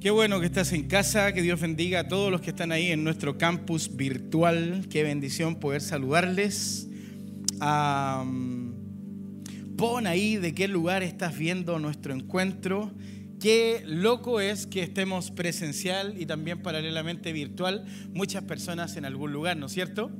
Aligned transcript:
Qué 0.00 0.10
bueno 0.10 0.40
que 0.40 0.46
estás 0.46 0.72
en 0.72 0.88
casa, 0.88 1.34
que 1.34 1.42
Dios 1.42 1.60
bendiga 1.60 2.00
a 2.00 2.08
todos 2.08 2.30
los 2.30 2.40
que 2.40 2.48
están 2.48 2.72
ahí 2.72 2.90
en 2.90 3.04
nuestro 3.04 3.36
campus 3.36 3.94
virtual. 3.96 4.86
Qué 4.88 5.02
bendición 5.02 5.56
poder 5.56 5.82
saludarles. 5.82 6.88
pon 9.76 10.06
ahí 10.06 10.38
de 10.38 10.54
qué 10.54 10.68
lugar 10.68 11.02
estás 11.02 11.36
viendo 11.36 11.78
nuestro 11.78 12.14
encuentro. 12.14 12.94
Qué 13.40 13.82
loco 13.84 14.40
es 14.40 14.66
que 14.66 14.82
estemos 14.82 15.30
presencial 15.30 16.14
y 16.18 16.24
también 16.24 16.62
paralelamente 16.62 17.34
virtual, 17.34 17.84
muchas 18.14 18.44
personas 18.44 18.96
en 18.96 19.04
algún 19.04 19.34
lugar, 19.34 19.58
¿no 19.58 19.66
es 19.66 19.72
cierto? 19.72 20.10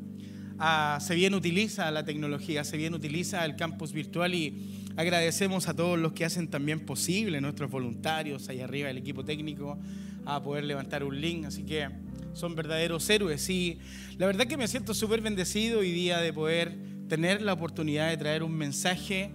Ah, 0.58 0.98
se 1.00 1.14
bien 1.14 1.32
utiliza 1.32 1.90
la 1.90 2.04
tecnología, 2.04 2.64
se 2.64 2.76
bien 2.76 2.92
utiliza 2.92 3.46
el 3.46 3.56
campus 3.56 3.94
virtual 3.94 4.34
y 4.34 4.79
Agradecemos 5.00 5.66
a 5.66 5.72
todos 5.72 5.98
los 5.98 6.12
que 6.12 6.26
hacen 6.26 6.48
también 6.48 6.80
posible, 6.80 7.40
nuestros 7.40 7.70
voluntarios, 7.70 8.50
ahí 8.50 8.60
arriba 8.60 8.90
el 8.90 8.98
equipo 8.98 9.24
técnico, 9.24 9.78
a 10.26 10.42
poder 10.42 10.64
levantar 10.64 11.04
un 11.04 11.18
link. 11.18 11.46
Así 11.46 11.62
que 11.62 11.88
son 12.34 12.54
verdaderos 12.54 13.08
héroes. 13.08 13.48
Y 13.48 13.78
la 14.18 14.26
verdad 14.26 14.46
que 14.46 14.58
me 14.58 14.68
siento 14.68 14.92
súper 14.92 15.22
bendecido 15.22 15.78
hoy 15.78 15.90
día 15.90 16.18
de 16.18 16.34
poder 16.34 16.76
tener 17.08 17.40
la 17.40 17.54
oportunidad 17.54 18.10
de 18.10 18.18
traer 18.18 18.42
un 18.42 18.52
mensaje. 18.52 19.30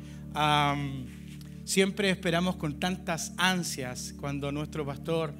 siempre 1.64 2.12
esperamos 2.12 2.58
con 2.58 2.80
tantas 2.80 3.34
ansias 3.38 4.13
cuando 4.20 4.52
nuestro 4.52 4.86
pastor 4.86 5.34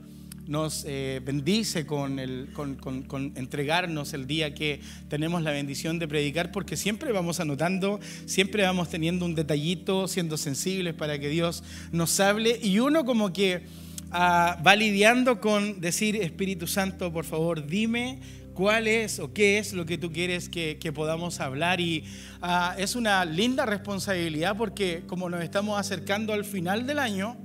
nos 0.48 0.86
eh, 0.88 1.22
bendice 1.24 1.86
con, 1.86 2.20
el, 2.20 2.50
con, 2.54 2.76
con, 2.76 3.34
entregarnos 3.36 4.14
el 4.14 4.28
día 4.28 4.54
que 4.54 4.80
tenemos 5.08 5.42
la 5.42 5.52
bendición 5.52 6.00
de 6.00 6.08
predicar, 6.08 6.52
porque 6.52 6.78
siempre 6.78 7.12
vamos 7.12 7.40
anotando, 7.40 8.00
siempre 8.26 8.64
vamos 8.64 8.90
teniendo 8.90 9.26
un 9.26 9.36
detallito, 9.36 10.08
siendo 10.08 10.38
sensibles 10.38 10.94
para 10.94 11.20
que 11.20 11.30
Dios 11.30 11.64
nos 11.92 12.20
hable, 12.20 12.60
y 12.62 12.80
uno 12.80 13.06
como 13.06 13.34
que 13.34 13.64
ah, 14.12 14.62
va 14.66 14.76
lidiando 14.76 15.40
con 15.42 15.82
decir, 15.82 16.16
Espíritu 16.16 16.68
Santo, 16.68 17.12
por 17.12 17.26
favor, 17.26 17.66
dime 17.66 18.20
cuál 18.54 18.88
es 18.88 19.20
o 19.20 19.34
qué 19.34 19.58
es 19.58 19.74
lo 19.74 19.86
que 19.86 19.98
tú 19.98 20.12
quieres 20.12 20.48
que, 20.48 20.78
que 20.80 20.92
podamos 20.92 21.40
hablar. 21.40 21.82
Y 21.82 22.06
ah, 22.42 22.76
es 22.78 22.96
una 22.96 23.26
linda 23.26 23.66
responsabilidad 23.66 24.56
porque 24.58 25.04
como 25.08 25.30
nos 25.30 25.44
estamos 25.44 25.80
acercando 25.80 26.34
al 26.34 26.46
final 26.46 26.88
del 26.88 27.00
año, 27.00 27.38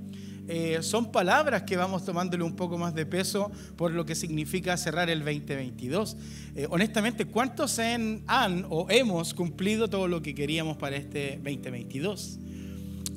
eh, 0.52 0.82
son 0.82 1.12
palabras 1.12 1.62
que 1.62 1.76
vamos 1.76 2.04
tomándole 2.04 2.42
un 2.42 2.56
poco 2.56 2.76
más 2.76 2.92
de 2.92 3.06
peso 3.06 3.52
por 3.76 3.92
lo 3.92 4.04
que 4.04 4.16
significa 4.16 4.76
cerrar 4.76 5.08
el 5.08 5.20
2022. 5.20 6.16
Eh, 6.56 6.66
honestamente, 6.68 7.24
¿cuántos 7.24 7.78
han, 7.78 8.24
o 8.68 8.88
hemos 8.90 9.32
cumplido 9.32 9.88
todo 9.88 10.08
lo 10.08 10.22
que 10.22 10.34
queríamos 10.34 10.76
para 10.76 10.96
este 10.96 11.36
2022? 11.36 12.40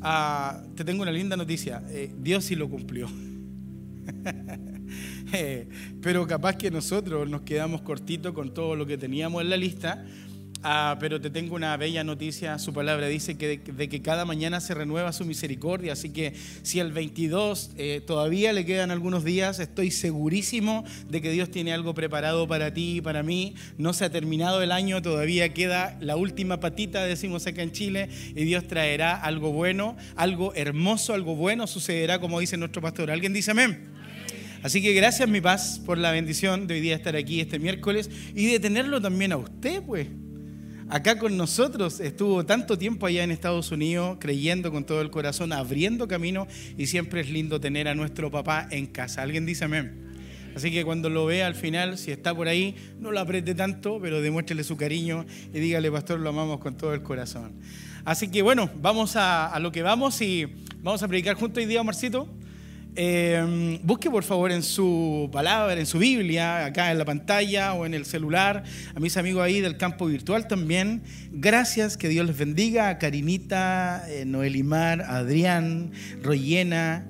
Ah, 0.02 0.62
te 0.76 0.86
tengo 0.86 1.02
una 1.02 1.12
linda 1.12 1.36
noticia, 1.36 1.82
eh, 1.90 2.14
Dios 2.20 2.46
sí 2.46 2.56
lo 2.56 2.70
cumplió. 2.70 3.10
pero 6.04 6.28
capaz 6.28 6.58
que 6.58 6.70
nosotros 6.70 7.28
nos 7.28 7.42
quedamos 7.42 7.82
cortitos 7.82 8.34
con 8.34 8.54
todo 8.54 8.76
lo 8.76 8.86
que 8.86 9.00
teníamos 9.00 9.42
en 9.42 9.50
la 9.50 9.58
lista 9.58 10.06
Ah, 10.66 10.96
pero 10.98 11.20
te 11.20 11.30
tengo 11.30 11.56
una 11.56 11.76
bella 11.76 12.06
noticia. 12.06 12.58
Su 12.58 12.72
palabra 12.72 13.08
dice 13.08 13.38
que 13.38 13.58
de, 13.58 13.90
que 13.90 14.02
cada 14.02 14.24
mañana 14.24 14.62
se 14.62 14.74
renueva 14.74 15.12
su 15.12 15.26
misericordia. 15.26 15.92
Así 15.92 16.12
que 16.12 16.34
si 16.62 16.80
el 16.80 16.94
22 16.94 17.72
eh, 17.76 18.02
todavía 18.08 18.54
le 18.54 18.66
quedan 18.66 18.90
algunos 18.90 19.26
días, 19.26 19.60
estoy 19.60 19.92
segurísimo 19.92 20.86
de 21.10 21.22
que 21.22 21.32
Dios 21.32 21.52
tiene 21.52 21.74
algo 21.74 21.94
preparado 21.94 22.48
para 22.48 22.74
ti 22.74 22.98
y 22.98 23.02
para 23.02 23.24
mí. 23.24 23.56
No 23.78 23.92
se 23.92 24.06
ha 24.06 24.10
terminado 24.10 24.62
el 24.62 24.72
año, 24.72 25.02
todavía 25.02 25.54
queda 25.54 25.98
la 26.00 26.16
última 26.16 26.62
patita, 26.62 27.04
decimos 27.04 27.46
acá 27.46 27.62
en 27.62 27.74
Chile, 27.74 28.08
y 28.34 28.46
Dios 28.46 28.66
traerá 28.66 29.18
algo 29.18 29.52
bueno, 29.52 29.98
algo 30.16 30.54
hermoso, 30.56 31.14
algo 31.14 31.36
bueno 31.36 31.68
sucederá, 31.68 32.20
como 32.22 32.40
dice 32.40 32.56
nuestro 32.56 32.82
pastor. 32.82 33.12
¿Alguien 33.12 33.34
dice 33.34 33.52
amén? 33.52 33.90
Así 34.64 34.82
que 34.82 34.94
gracias, 34.94 35.28
mi 35.28 35.42
paz, 35.42 35.82
por 35.86 35.98
la 35.98 36.12
bendición 36.12 36.68
de 36.68 36.76
hoy 36.76 36.80
día 36.80 36.96
estar 36.96 37.18
aquí 37.18 37.42
este 37.42 37.60
miércoles 37.60 38.10
y 38.34 38.46
de 38.46 38.62
tenerlo 38.62 39.02
también 39.02 39.34
a 39.34 39.38
usted, 39.38 39.84
pues 39.84 40.08
acá 40.94 41.18
con 41.18 41.36
nosotros. 41.38 42.00
Estuvo 42.00 42.46
tanto 42.46 42.78
tiempo 42.78 43.08
allá 43.08 43.24
en 43.24 43.32
Estados 43.32 43.72
Unidos, 43.72 44.18
creyendo 44.20 44.72
con 44.72 44.86
todo 44.86 45.02
el 45.02 45.10
corazón, 45.10 45.52
abriendo 45.52 46.08
camino 46.08 46.48
y 46.78 46.86
siempre 46.86 47.22
es 47.22 47.32
lindo 47.32 47.60
tener 47.60 47.88
a 47.88 47.96
nuestro 47.96 48.30
papá 48.30 48.68
en 48.70 48.86
casa. 48.86 49.24
¿Alguien 49.24 49.46
dice 49.48 49.66
amén? 49.66 50.14
Así 50.56 50.72
que 50.72 50.86
cuando 50.86 51.10
lo 51.10 51.26
vea 51.26 51.48
al 51.48 51.56
final, 51.56 51.98
si 51.98 52.12
está 52.12 52.36
por 52.36 52.48
ahí, 52.48 52.76
no 53.00 53.12
lo 53.12 53.20
apriete 53.20 53.56
tanto, 53.56 54.00
pero 54.00 54.22
demuéstrele 54.22 54.64
su 54.64 54.78
cariño 54.78 55.26
y 55.52 55.60
dígale, 55.60 55.92
pastor, 55.92 56.20
lo 56.20 56.30
amamos 56.30 56.60
con 56.60 56.78
todo 56.78 56.94
el 56.94 57.02
corazón. 57.02 57.54
Así 58.06 58.28
que 58.28 58.44
bueno, 58.44 58.70
vamos 58.80 59.16
a, 59.16 59.58
lo 59.60 59.72
que 59.72 59.82
vamos 59.82 60.22
y 60.22 60.46
vamos 60.84 61.02
a 61.02 61.08
predicar 61.08 61.36
juntos 61.36 61.58
hoy 61.58 61.66
día, 61.66 61.82
Marcito. 61.82 62.28
Eh, 62.96 63.80
busque 63.84 64.10
por 64.12 64.24
favor 64.24 64.52
en 64.52 64.62
su 64.62 65.30
palabra, 65.32 65.80
en 65.80 65.86
su 65.86 65.98
Biblia, 65.98 66.66
acá 66.66 66.92
en 66.92 67.00
la 67.00 67.06
pantalla 67.06 67.74
o 67.74 67.86
en 67.86 67.96
el 67.96 68.06
celular, 68.06 68.64
a 68.94 69.00
mis 69.00 69.18
amigos 69.18 69.44
ahí 69.44 69.62
del 69.62 69.78
campo 69.78 70.06
virtual 70.06 70.48
también. 70.48 71.02
Gracias, 71.32 71.98
que 71.98 72.08
Dios 72.08 72.28
les 72.28 72.38
bendiga 72.38 72.90
a 72.90 73.00
Karinita, 73.00 74.06
eh, 74.08 74.26
Noelimar, 74.26 75.02
Adrián, 75.02 75.92
Royena, 76.22 77.08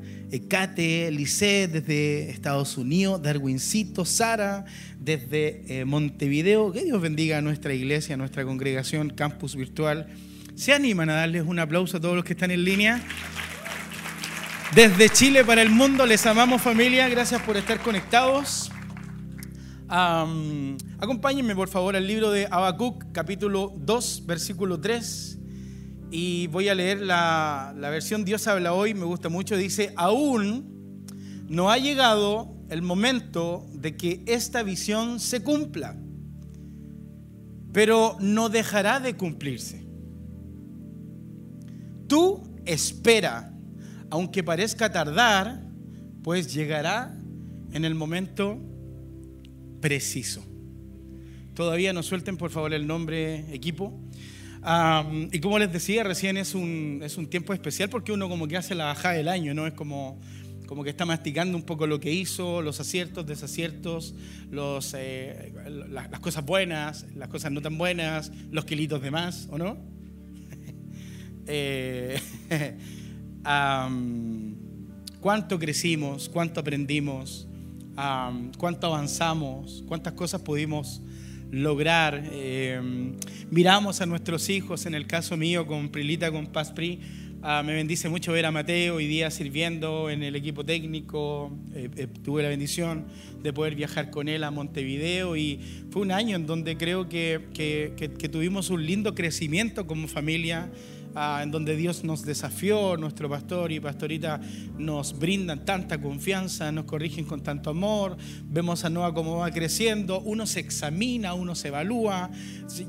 Kate, 0.47 1.11
Lice 1.11 1.67
desde 1.67 2.29
Estados 2.29 2.77
Unidos, 2.77 3.21
Darwincito, 3.21 4.03
Sara 4.05 4.65
desde 4.99 5.63
eh, 5.67 5.85
Montevideo. 5.85 6.71
Que 6.71 6.83
Dios 6.85 7.01
bendiga 7.01 7.37
a 7.37 7.41
nuestra 7.41 7.73
iglesia, 7.73 8.15
a 8.15 8.17
nuestra 8.17 8.43
congregación, 8.43 9.09
campus 9.11 9.55
virtual. 9.55 10.07
¿Se 10.55 10.73
animan 10.73 11.09
a 11.09 11.15
darles 11.15 11.43
un 11.43 11.59
aplauso 11.59 11.97
a 11.97 11.99
todos 12.01 12.15
los 12.15 12.23
que 12.23 12.33
están 12.33 12.51
en 12.51 12.63
línea? 12.63 13.03
Desde 14.71 15.07
Chile 15.09 15.45
para 15.45 15.61
el 15.61 15.69
mundo, 15.69 16.03
les 16.07 16.25
amamos 16.25 16.59
familia, 16.59 17.07
gracias 17.07 17.39
por 17.43 17.57
estar 17.57 17.79
conectados. 17.79 18.71
acompáñenme 19.87 21.55
por 21.55 21.67
favor 21.67 21.95
al 21.95 22.07
libro 22.07 22.31
de 22.31 22.47
Habacuc, 22.49 23.11
capítulo 23.11 23.71
2, 23.77 24.23
versículo 24.25 24.79
3. 24.79 25.37
Y 26.09 26.47
voy 26.47 26.69
a 26.69 26.75
leer 26.75 27.01
la, 27.01 27.75
la 27.77 27.91
versión 27.91 28.25
Dios 28.25 28.47
habla 28.47 28.73
hoy, 28.73 28.95
me 28.95 29.05
gusta 29.05 29.29
mucho. 29.29 29.55
Dice, 29.55 29.93
aún 29.95 31.05
no 31.47 31.69
ha 31.69 31.77
llegado 31.77 32.55
el 32.69 32.81
momento 32.81 33.67
de 33.73 33.95
que 33.95 34.23
esta 34.25 34.63
visión 34.63 35.19
se 35.19 35.43
cumpla, 35.43 35.95
pero 37.71 38.17
no 38.19 38.49
dejará 38.49 38.99
de 38.99 39.15
cumplirse. 39.15 39.85
Tú 42.07 42.41
espera 42.65 43.52
aunque 44.13 44.43
parezca 44.43 44.91
tardar, 44.91 45.59
pues 46.21 46.53
llegará 46.53 47.17
en 47.71 47.83
el 47.83 47.95
momento 47.95 48.59
preciso. 49.81 50.45
Todavía 51.55 51.93
no 51.93 52.03
suelten 52.03 52.37
por 52.37 52.51
favor 52.51 52.75
el 52.75 52.85
nombre 52.85 53.51
equipo. 53.51 53.99
y 55.31 55.39
como 55.39 55.57
les 55.57 55.73
decía, 55.73 56.03
recién 56.03 56.37
es 56.37 56.53
un, 56.53 57.01
es 57.03 57.17
un 57.17 57.25
tiempo 57.25 57.55
especial 57.55 57.89
porque 57.89 58.11
uno 58.11 58.29
como 58.29 58.47
que 58.47 58.55
hace 58.55 58.75
la 58.75 58.85
bajada 58.85 59.15
del 59.15 59.29
año, 59.29 59.55
¿no? 59.55 59.65
Es 59.65 59.73
como, 59.73 60.21
como 60.67 60.83
que 60.83 60.91
está 60.91 61.07
masticando 61.07 61.57
un 61.57 61.63
poco 61.63 61.87
lo 61.87 61.99
que 61.99 62.11
hizo, 62.11 62.61
los 62.61 62.79
aciertos, 62.79 63.25
desaciertos, 63.25 64.13
los, 64.51 64.93
eh, 64.95 65.53
las 65.89 66.19
cosas 66.19 66.45
buenas, 66.45 67.07
las 67.15 67.29
cosas 67.29 67.51
no 67.51 67.63
tan 67.63 67.79
buenas, 67.79 68.31
los 68.51 68.65
kilitos 68.65 69.01
de 69.01 69.09
más, 69.09 69.47
¿o 69.49 69.57
no? 69.57 69.75
eh, 71.47 72.19
cuánto 75.19 75.59
crecimos, 75.59 76.29
cuánto 76.29 76.59
aprendimos, 76.59 77.47
cuánto 78.57 78.87
avanzamos, 78.87 79.83
cuántas 79.87 80.13
cosas 80.13 80.41
pudimos 80.41 81.01
lograr. 81.53 82.23
Em, 82.31 83.13
miramos 83.51 84.01
a 84.01 84.05
nuestros 84.05 84.49
hijos, 84.49 84.85
en 84.85 84.95
el 84.95 85.05
caso 85.05 85.37
mío 85.37 85.67
con 85.67 85.89
Prilita, 85.89 86.31
con 86.31 86.47
Paspri, 86.47 86.99
ah, 87.43 87.61
me 87.63 87.73
bendice 87.75 88.09
mucho 88.09 88.31
ver 88.31 88.47
a 88.47 88.51
Mateo 88.51 88.95
hoy 88.95 89.05
día 89.05 89.29
sirviendo 89.29 90.09
en 90.09 90.23
el 90.23 90.35
equipo 90.35 90.65
técnico. 90.65 91.55
Eh, 91.75 91.89
eh, 91.95 92.07
tuve 92.23 92.41
la 92.41 92.49
bendición 92.49 93.05
de 93.43 93.53
poder 93.53 93.75
viajar 93.75 94.09
con 94.09 94.27
él 94.29 94.43
a 94.43 94.49
Montevideo 94.49 95.35
y 95.35 95.59
fue 95.91 96.01
un 96.01 96.11
año 96.11 96.35
en 96.35 96.47
donde 96.47 96.75
creo 96.75 97.07
que, 97.07 97.41
que 97.53 98.29
tuvimos 98.29 98.71
un 98.71 98.85
lindo 98.85 99.13
crecimiento 99.13 99.85
como 99.85 100.07
familia. 100.07 100.71
En 101.15 101.51
donde 101.51 101.75
Dios 101.75 102.03
nos 102.03 102.25
desafió, 102.25 102.97
nuestro 102.97 103.29
pastor 103.29 103.71
y 103.71 103.79
pastorita 103.79 104.41
nos 104.79 105.19
brindan 105.19 105.63
tanta 105.63 106.01
confianza, 106.01 106.71
nos 106.71 106.85
corrigen 106.85 107.25
con 107.25 107.43
tanto 107.43 107.69
amor, 107.69 108.17
vemos 108.45 108.83
a 108.83 108.89
Noah 108.89 109.13
cómo 109.13 109.37
va 109.37 109.51
creciendo, 109.51 110.21
uno 110.21 110.47
se 110.47 110.59
examina, 110.59 111.35
uno 111.35 111.53
se 111.53 111.67
evalúa. 111.67 112.31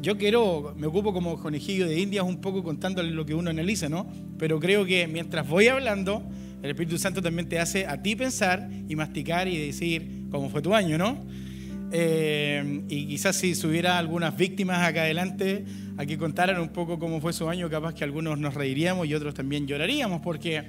Yo 0.01 0.17
quiero, 0.17 0.75
me 0.75 0.87
ocupo 0.87 1.13
como 1.13 1.39
conejillo 1.39 1.87
de 1.87 2.01
indias 2.01 2.25
un 2.25 2.41
poco 2.41 2.63
contándole 2.63 3.11
lo 3.11 3.27
que 3.27 3.35
uno 3.35 3.51
analiza, 3.51 3.91
¿no? 3.91 4.07
Pero 4.39 4.59
creo 4.59 4.87
que 4.87 5.07
mientras 5.07 5.47
voy 5.47 5.69
hablando, 5.69 6.23
el 6.63 6.71
Espíritu 6.71 6.97
Santo 6.97 7.21
también 7.21 7.47
te 7.47 7.61
hace 7.61 7.87
a 7.87 8.03
ti 8.03 8.17
pensar 8.17 8.71
y 8.89 8.97
masticar 8.97 9.49
y 9.49 9.67
decir 9.67 10.29
cómo 10.31 10.49
fue 10.49 10.63
tu 10.63 10.75
año, 10.75 10.97
¿no? 10.97 11.27
Eh, 11.93 12.83
y 12.89 13.07
quizás 13.07 13.37
si 13.37 13.53
hubiera 13.67 13.99
algunas 13.99 14.35
víctimas 14.35 14.83
acá 14.83 15.03
adelante, 15.03 15.65
a 15.97 16.07
que 16.07 16.19
contaran 16.19 16.61
un 16.61 16.71
poco 16.71 16.99
cómo 16.99 17.21
fue 17.21 17.33
su 17.33 17.49
año, 17.49 17.71
capaz 17.71 17.95
que 17.95 18.05
algunos 18.05 18.39
nos 18.39 18.55
reiríamos 18.55 19.07
y 19.07 19.15
otros 19.15 19.35
también 19.35 19.67
lloraríamos, 19.67 20.21
porque 20.21 20.65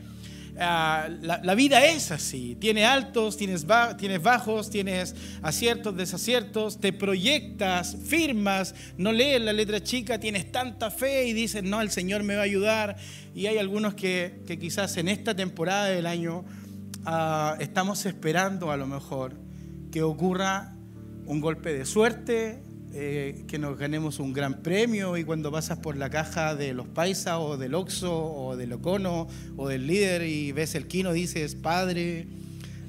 Ah, 0.57 1.09
la, 1.21 1.55
vida 1.55 1.85
es 1.85 2.11
así. 2.11 2.55
Tiene 2.55 2.85
altos, 2.85 3.35
tienes, 3.35 3.65
tienes 3.97 4.21
bajos, 4.21 4.69
tienes 4.69 5.15
aciertos, 5.41 5.97
desaciertos, 5.97 6.79
te 6.79 6.93
proyectas, 6.93 7.97
firmas, 8.05 8.73
no 8.97 9.11
lees 9.11 9.41
la 9.41 9.51
letra 9.51 9.83
chica, 9.83 10.19
tienes 10.19 10.51
tanta 10.51 10.91
fe 10.91 11.27
y 11.27 11.33
dices, 11.33 11.63
no, 11.63 11.81
el 11.81 11.91
Señor 11.91 12.23
me 12.23 12.35
va 12.35 12.41
a 12.41 12.45
ayudar. 12.45 12.95
Y 13.33 13.47
hay 13.47 13.57
algunos 13.57 13.95
que, 13.95 14.43
quizás 14.59 14.95
en 14.95 15.09
esta 15.09 15.35
temporada 15.35 15.87
del 15.87 16.05
año 16.05 16.45
ah, 17.05 17.57
estamos 17.59 18.05
esperando 18.05 18.71
a 18.71 18.77
lo 18.77 18.87
mejor 18.87 19.33
que 19.91 20.03
ocurra 20.03 20.73
un 21.25 21.41
golpe 21.41 21.73
de 21.73 21.85
suerte, 21.85 22.61
eh, 22.97 23.43
que 23.49 23.59
nos 23.59 23.77
ganemos 23.77 24.19
un 24.19 24.31
gran 24.31 24.61
premio 24.61 25.17
y 25.17 25.25
cuando 25.25 25.51
pasas 25.51 25.79
por 25.79 25.97
la 25.97 26.09
caja 26.09 26.55
de 26.55 26.73
los 26.73 26.87
Paisa 26.87 27.39
o 27.39 27.57
del 27.57 27.75
Oxo 27.75 28.15
o 28.15 28.55
del 28.55 28.71
Ocono 28.71 29.27
o 29.57 29.67
del 29.67 29.85
líder 29.85 30.23
y 30.23 30.53
ves 30.53 30.75
el 30.75 30.87
Kino, 30.87 31.11
dices, 31.11 31.55
Padre, 31.55 32.25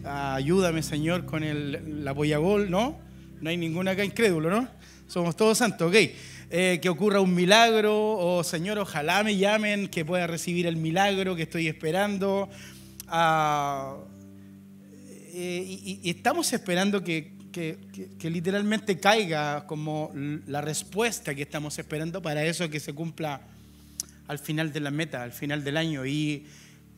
ayúdame 0.04 0.84
Señor 0.84 1.24
con 1.26 1.42
el, 1.42 2.04
la 2.04 2.12
¿no? 2.12 3.00
No 3.40 3.50
hay 3.50 3.56
ninguna 3.56 3.90
acá 3.90 4.04
incrédulo, 4.04 4.48
¿no? 4.48 4.68
Somos 5.08 5.34
todos 5.34 5.58
santos, 5.58 5.88
ok. 5.88 5.96
Eh, 6.50 6.78
que 6.80 6.88
ocurra 6.88 7.20
un 7.20 7.34
milagro 7.34 7.92
o 8.16 8.44
Señor, 8.44 8.78
ojalá 8.78 9.24
me 9.24 9.36
llamen, 9.36 9.88
que 9.88 10.04
pueda 10.04 10.28
recibir 10.28 10.68
el 10.68 10.76
milagro 10.76 11.34
que 11.34 11.42
estoy 11.42 11.66
esperando. 11.66 12.48
Ah, 13.08 13.96
eh, 15.34 15.64
y 15.66 16.08
estamos 16.08 16.52
esperando 16.52 17.02
que 17.02 17.35
que, 17.56 18.30
literalmente 18.30 19.00
caiga 19.00 19.66
como 19.66 20.12
la 20.46 20.60
respuesta 20.60 21.34
que 21.34 21.42
estamos 21.42 21.78
esperando 21.78 22.20
para 22.20 22.44
eso 22.44 22.68
que 22.68 22.80
se 22.80 22.92
cumpla 22.92 23.40
al 24.28 24.38
final 24.38 24.72
de 24.72 24.80
la 24.80 24.90
meta, 24.90 25.22
al 25.22 25.32
final 25.32 25.64
del 25.64 25.78
año. 25.78 26.04
Y 26.04 26.44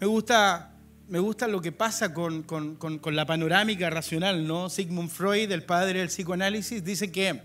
me 0.00 0.06
gusta, 0.06 0.72
me 1.08 1.20
gusta 1.20 1.46
lo 1.46 1.60
que 1.60 1.70
pasa 1.70 2.12
con, 2.12 2.42
con, 2.42 2.74
con, 2.74 3.14
la 3.14 3.24
panorámica 3.24 3.88
racional, 3.88 4.48
¿no? 4.48 4.68
Sigmund 4.68 5.10
Freud, 5.10 5.52
el 5.52 5.62
padre 5.62 6.00
del 6.00 6.08
psicoanálisis, 6.08 6.84
dice 6.84 7.12
que 7.12 7.40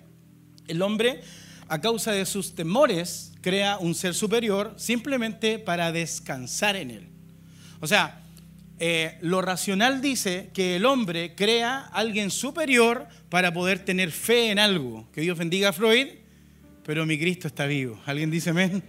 el 0.67 0.81
hombre, 0.81 1.21
a 1.67 1.79
causa 1.79 2.13
de 2.13 2.25
sus 2.25 2.55
temores, 2.55 3.33
crea 3.41 3.77
un 3.77 3.93
ser 3.93 4.15
superior 4.15 4.73
simplemente 4.77 5.59
para 5.59 5.91
descansar 5.91 6.75
en 6.77 6.89
él. 6.89 7.07
O 7.79 7.85
sea, 7.85 8.22
eh, 8.85 9.17
lo 9.21 9.41
racional 9.41 10.01
dice 10.01 10.49
que 10.53 10.75
el 10.75 10.85
hombre 10.85 11.35
crea 11.35 11.87
alguien 11.93 12.29
superior 12.29 13.07
para 13.29 13.53
poder 13.53 13.79
tener 13.79 14.11
fe 14.11 14.51
en 14.51 14.59
algo. 14.59 15.09
Que 15.13 15.21
Dios 15.21 15.37
bendiga 15.37 15.69
a 15.69 15.71
Freud, 15.71 16.07
pero 16.83 17.05
mi 17.05 17.17
Cristo 17.17 17.47
está 17.47 17.65
vivo. 17.65 17.97
¿Alguien 18.05 18.29
dice 18.29 18.49
amén? 18.49 18.83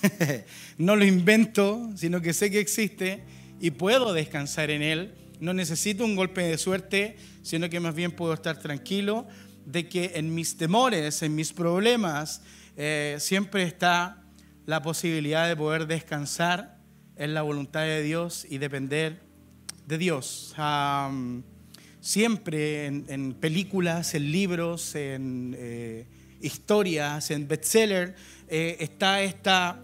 no 0.78 0.96
lo 0.96 1.04
invento, 1.04 1.90
sino 1.94 2.22
que 2.22 2.32
sé 2.32 2.50
que 2.50 2.58
existe 2.58 3.22
y 3.60 3.70
puedo 3.72 4.14
descansar 4.14 4.70
en 4.70 4.80
él. 4.80 5.12
No 5.40 5.52
necesito 5.52 6.06
un 6.06 6.16
golpe 6.16 6.40
de 6.44 6.56
suerte, 6.56 7.18
sino 7.42 7.68
que 7.68 7.80
más 7.80 7.94
bien 7.94 8.12
puedo 8.12 8.32
estar 8.32 8.58
tranquilo 8.58 9.28
de 9.66 9.90
que 9.90 10.12
en 10.14 10.34
mis 10.34 10.56
temores, 10.56 11.20
en 11.20 11.34
mis 11.34 11.52
problemas, 11.52 12.40
eh, 12.78 13.16
siempre 13.18 13.64
está 13.64 14.24
la 14.64 14.80
posibilidad 14.80 15.46
de 15.46 15.54
poder 15.54 15.86
descansar 15.86 16.77
en 17.18 17.34
la 17.34 17.42
voluntad 17.42 17.82
de 17.82 18.02
Dios 18.02 18.46
y 18.48 18.58
depender 18.58 19.20
de 19.86 19.98
Dios. 19.98 20.54
siempre 22.00 22.86
en, 22.86 23.34
películas, 23.34 24.14
en 24.14 24.30
libros, 24.30 24.94
en 24.94 25.56
eh, 25.58 26.06
historias, 26.40 27.30
en 27.30 27.48
bestseller, 27.48 28.14
eh, 28.48 28.76
está 28.80 29.22
esta 29.22 29.80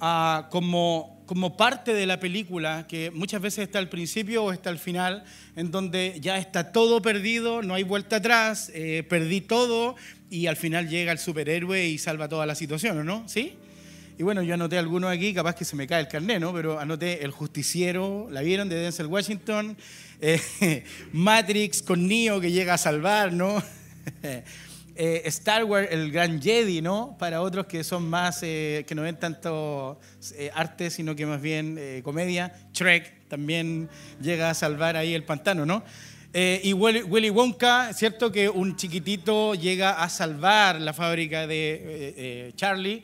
ah, 0.00 0.48
como, 0.50 1.22
como 1.26 1.56
parte 1.56 1.92
de 1.92 2.06
la 2.06 2.18
película 2.18 2.86
que 2.88 3.10
muchas 3.10 3.42
veces 3.42 3.64
está 3.64 3.78
al 3.78 3.88
principio 3.88 4.44
o 4.44 4.52
está 4.52 4.70
al 4.70 4.78
final, 4.78 5.24
en 5.56 5.70
donde 5.70 6.18
ya 6.20 6.38
está 6.38 6.72
todo 6.72 7.02
perdido, 7.02 7.62
no 7.62 7.74
hay 7.74 7.82
vuelta 7.82 8.16
atrás, 8.16 8.70
eh, 8.74 9.04
perdí 9.08 9.40
todo 9.42 9.96
y 10.30 10.46
al 10.46 10.56
final 10.56 10.88
llega 10.88 11.12
el 11.12 11.18
superhéroe 11.18 11.86
y 11.86 11.98
salva 11.98 12.28
toda 12.28 12.46
la 12.46 12.54
situación, 12.54 13.04
¿no? 13.04 13.28
¿Sí? 13.28 13.56
Y 14.18 14.24
bueno, 14.24 14.42
yo 14.42 14.54
anoté 14.54 14.76
algunos 14.76 15.10
aquí, 15.10 15.32
capaz 15.32 15.54
que 15.54 15.64
se 15.64 15.74
me 15.74 15.86
cae 15.86 16.00
el 16.00 16.08
carnet, 16.08 16.38
¿no? 16.38 16.52
Pero 16.52 16.78
anoté 16.78 17.24
El 17.24 17.30
Justiciero, 17.30 18.28
¿la 18.30 18.42
vieron? 18.42 18.68
De 18.68 18.76
Denzel 18.76 19.06
Washington. 19.06 19.76
Eh, 20.24 20.84
Matrix 21.10 21.82
con 21.82 22.06
Neo 22.06 22.40
que 22.40 22.52
llega 22.52 22.74
a 22.74 22.78
salvar, 22.78 23.32
¿no? 23.32 23.60
Eh, 24.94 25.22
Star 25.24 25.64
Wars, 25.64 25.88
el 25.90 26.12
Gran 26.12 26.40
Jedi, 26.40 26.82
¿no? 26.82 27.16
Para 27.18 27.40
otros 27.40 27.64
que 27.64 27.82
son 27.82 28.10
más, 28.10 28.40
eh, 28.42 28.84
que 28.86 28.94
no 28.94 29.00
ven 29.00 29.16
tanto 29.16 29.98
arte, 30.54 30.90
sino 30.90 31.16
que 31.16 31.24
más 31.24 31.40
bien 31.40 32.02
comedia. 32.04 32.52
Trek 32.74 33.26
también 33.26 33.88
llega 34.20 34.50
a 34.50 34.54
salvar 34.54 34.98
ahí 34.98 35.14
el 35.14 35.24
pantano, 35.24 35.64
¿no? 35.64 35.82
y 36.34 36.74
Willy 36.74 37.30
Wonka, 37.30 37.94
¿cierto? 37.94 38.30
Que 38.30 38.50
un 38.50 38.76
chiquitito 38.76 39.54
llega 39.54 40.02
a 40.02 40.10
salvar 40.10 40.78
la 40.78 40.92
fábrica 40.92 41.46
de 41.46 42.52
Charlie 42.54 43.02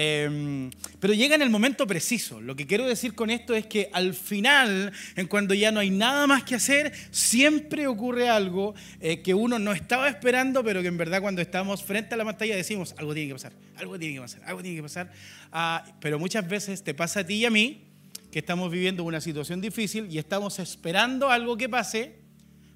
Em, 0.00 0.70
pero 1.00 1.12
llega 1.12 1.34
en 1.34 1.42
el 1.42 1.50
momento 1.50 1.84
preciso. 1.84 2.40
Lo 2.40 2.54
que 2.54 2.68
quiero 2.68 2.86
decir 2.86 3.16
con 3.16 3.30
esto 3.30 3.56
es 3.56 3.66
que 3.66 3.90
al 3.92 4.14
final, 4.14 4.92
en 5.16 5.26
cuando 5.26 5.54
ya 5.54 5.72
no 5.72 5.80
hay 5.80 5.90
nada 5.90 6.28
más 6.28 6.44
que 6.44 6.54
hacer, 6.54 6.92
siempre 7.10 7.88
ocurre 7.88 8.28
algo 8.28 8.76
eh, 9.00 9.22
que 9.22 9.34
uno 9.34 9.58
no 9.58 9.72
estaba 9.72 10.08
esperando, 10.08 10.62
pero 10.62 10.82
que 10.82 10.86
en 10.86 10.96
verdad 10.98 11.20
cuando 11.20 11.42
estamos 11.42 11.82
frente 11.82 12.14
a 12.14 12.16
la 12.16 12.24
pantalla 12.24 12.54
decimos, 12.54 12.94
algo 12.96 13.12
tiene 13.12 13.26
que 13.26 13.34
pasar, 13.34 13.54
algo 13.74 13.98
tiene 13.98 14.14
que 14.14 14.20
pasar, 14.20 14.42
algo 14.44 14.62
tiene 14.62 14.76
que 14.76 14.82
pasar. 14.84 15.10
Ah, 15.50 15.84
pero 16.00 16.20
muchas 16.20 16.48
veces 16.48 16.84
te 16.84 16.94
pasa 16.94 17.20
a 17.20 17.26
ti 17.26 17.34
y 17.34 17.44
a 17.46 17.50
mí 17.50 17.82
que 18.30 18.38
estamos 18.38 18.70
viviendo 18.70 19.02
una 19.02 19.20
situación 19.20 19.60
difícil 19.60 20.06
y 20.12 20.18
estamos 20.18 20.60
esperando 20.60 21.28
algo 21.28 21.56
que 21.56 21.68
pase 21.68 22.20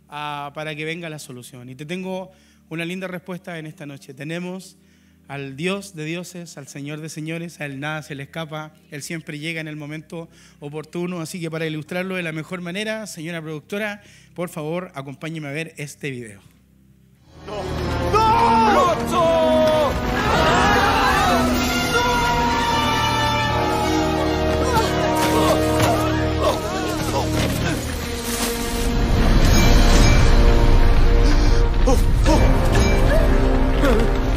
ah, 0.09 0.51
para 0.57 0.75
que 0.75 0.85
venga 0.85 1.09
la 1.09 1.21
solución. 1.21 1.69
Y 1.69 1.77
te 1.77 1.87
tengo 1.87 2.33
una 2.69 2.85
linda 2.85 3.07
respuesta 3.07 3.61
en 3.61 3.67
esta 3.67 3.87
noche. 3.87 4.13
Tenemos 4.13 4.77
al 5.33 5.57
Dios 5.57 5.95
de 5.95 6.05
dioses, 6.05 6.59
al 6.59 6.69
Señor 6.69 7.01
de 7.01 7.09
señores, 7.09 7.59
a 7.59 7.65
Él 7.65 7.81
nada 7.81 8.03
se 8.03 8.15
le 8.15 8.25
escapa, 8.25 8.75
Él 8.91 9.03
siempre 9.03 9.39
llega 9.39 9.63
en 9.63 9.69
el 9.69 9.77
momento 9.77 10.29
oportuno, 10.61 11.23
así 11.23 11.41
que 11.41 11.51
para 11.51 11.65
ilustrarlo 11.65 12.17
de 12.17 12.23
la 12.23 12.33
mejor 12.33 12.61
manera, 12.61 13.07
señora 13.07 13.41
productora, 13.41 14.03
por 14.35 14.51
favor, 14.51 14.93
acompáñeme 14.95 15.49
a 15.49 15.53
ver 15.53 15.73
este 15.79 16.11
video. 16.11 16.43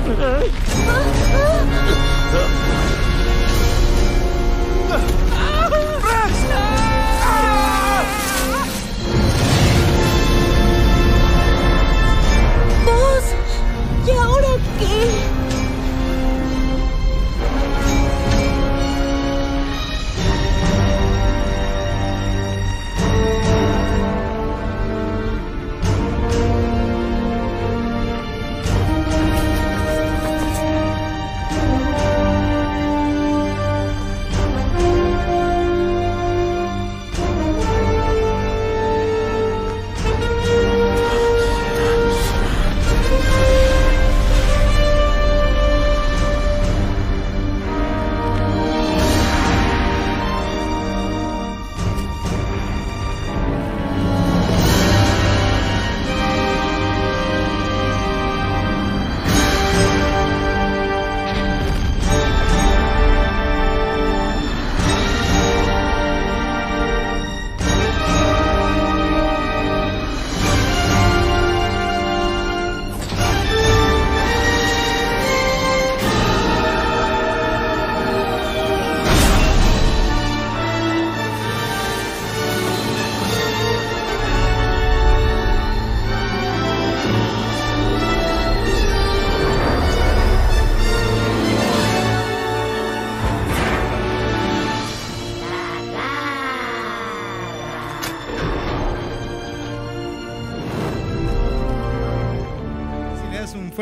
¿Y 0.07 0.19
ahora 0.21 0.39
qué? 0.39 0.74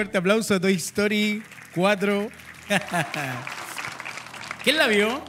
Fuerte 0.03 0.17
aplauso 0.17 0.53
a 0.53 0.59
Toy 0.59 0.73
Story 0.73 1.41
4. 1.73 2.29
¿Quién 4.65 4.75
la 4.75 4.87
vio? 4.87 5.23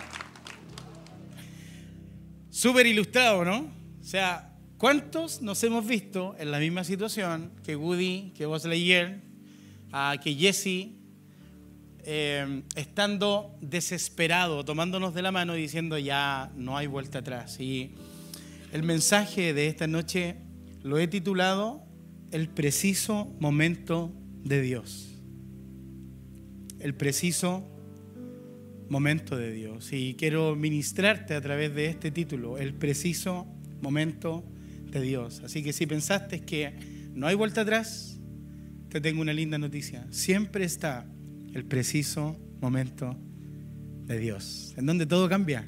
Súper 2.51 2.85
ilustrado, 2.89 3.45
¿no? 3.45 3.73
O 4.01 4.03
sea, 4.03 4.53
¿cuántos 4.77 5.43
nos 5.43 5.63
hemos 5.63 5.87
visto 5.87 6.35
en 6.41 6.51
la 6.51 6.59
misma 6.59 6.83
situación 6.83 7.53
que 7.63 7.77
Woody, 7.77 8.33
que 8.37 8.47
Buzz 8.47 8.65
Lightyear, 8.65 9.21
que 10.21 10.35
Jesse, 10.35 10.97
eh, 12.01 12.65
estando 12.75 13.57
desesperado, 13.61 14.65
tomándonos 14.65 15.15
de 15.15 15.23
la 15.23 15.31
mano 15.31 15.57
y 15.57 15.61
diciendo 15.63 15.99
ya 15.99 16.51
no 16.57 16.77
hay 16.77 16.89
vuelta 16.89 17.21
atrás? 17.21 17.61
Y 17.61 17.93
el 18.73 18.83
mensaje 18.83 19.55
de 19.55 19.69
esta 19.69 19.87
noche 19.87 20.35
lo 20.83 20.99
he 20.99 21.07
titulado 21.07 21.87
El 22.33 22.49
preciso 22.49 23.33
momento 23.39 24.13
de 24.45 24.63
Dios. 24.63 25.19
El 26.79 26.95
preciso 26.95 27.67
momento 28.89 29.37
de 29.37 29.53
Dios. 29.53 29.93
Y 29.93 30.15
quiero 30.15 30.55
ministrarte 30.55 31.35
a 31.35 31.41
través 31.41 31.75
de 31.75 31.87
este 31.87 32.11
título, 32.11 32.59
El 32.59 32.75
preciso 32.75 33.47
momento 33.81 34.45
de 34.91 35.01
Dios. 35.01 35.41
Así 35.45 35.63
que 35.63 35.73
si 35.73 35.87
pensaste 35.87 36.41
que 36.41 36.75
no 37.15 37.27
hay 37.27 37.35
vuelta 37.35 37.63
atrás, 37.63 38.21
te 38.89 39.01
tengo 39.01 39.23
una 39.23 39.33
linda 39.33 39.59
noticia. 39.59 40.07
Siempre 40.11 40.65
está 40.65 41.07
el 41.53 41.65
preciso 41.65 42.39
momento 42.61 43.17
de 44.07 44.19
Dios, 44.19 44.75
en 44.77 44.87
donde 44.87 45.07
todo 45.07 45.29
cambia. 45.29 45.65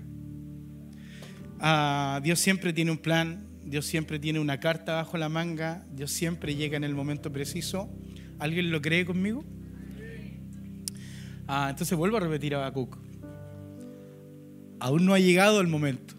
Ah, 1.58 2.20
Dios 2.22 2.38
siempre 2.38 2.72
tiene 2.72 2.90
un 2.90 2.98
plan, 2.98 3.46
Dios 3.64 3.86
siempre 3.86 4.18
tiene 4.18 4.38
una 4.38 4.60
carta 4.60 4.94
bajo 4.94 5.16
la 5.16 5.28
manga, 5.28 5.86
Dios 5.92 6.12
siempre 6.12 6.54
llega 6.54 6.76
en 6.76 6.84
el 6.84 6.94
momento 6.94 7.32
preciso. 7.32 7.90
¿Alguien 8.38 8.70
lo 8.70 8.80
cree 8.82 9.04
conmigo? 9.04 9.44
Ah, 11.48 11.68
entonces 11.70 11.96
vuelvo 11.96 12.16
a 12.16 12.20
repetir 12.20 12.54
a 12.54 12.58
Habacuc. 12.58 12.96
Aún 14.80 15.06
no 15.06 15.14
ha 15.14 15.18
llegado 15.18 15.60
el 15.60 15.68
momento 15.68 16.14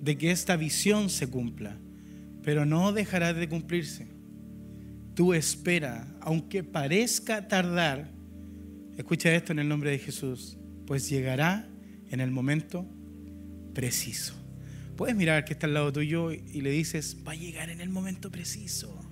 de 0.00 0.18
que 0.18 0.30
esta 0.30 0.56
visión 0.56 1.08
se 1.08 1.30
cumpla, 1.30 1.78
pero 2.42 2.66
no 2.66 2.92
dejará 2.92 3.32
de 3.32 3.48
cumplirse. 3.48 4.08
Tú 5.14 5.32
espera, 5.32 6.06
aunque 6.20 6.64
parezca 6.64 7.46
tardar, 7.46 8.10
escucha 8.96 9.32
esto 9.32 9.52
en 9.52 9.60
el 9.60 9.68
nombre 9.68 9.90
de 9.90 9.98
Jesús, 9.98 10.58
pues 10.86 11.08
llegará 11.08 11.68
en 12.10 12.20
el 12.20 12.30
momento 12.30 12.84
preciso. 13.74 14.34
Puedes 14.96 15.14
mirar 15.14 15.36
al 15.36 15.44
que 15.44 15.52
está 15.52 15.66
al 15.66 15.74
lado 15.74 15.92
tuyo 15.92 16.32
y 16.32 16.60
le 16.60 16.70
dices, 16.70 17.16
va 17.26 17.32
a 17.32 17.36
llegar 17.36 17.70
en 17.70 17.80
el 17.80 17.88
momento 17.88 18.30
preciso. 18.30 19.11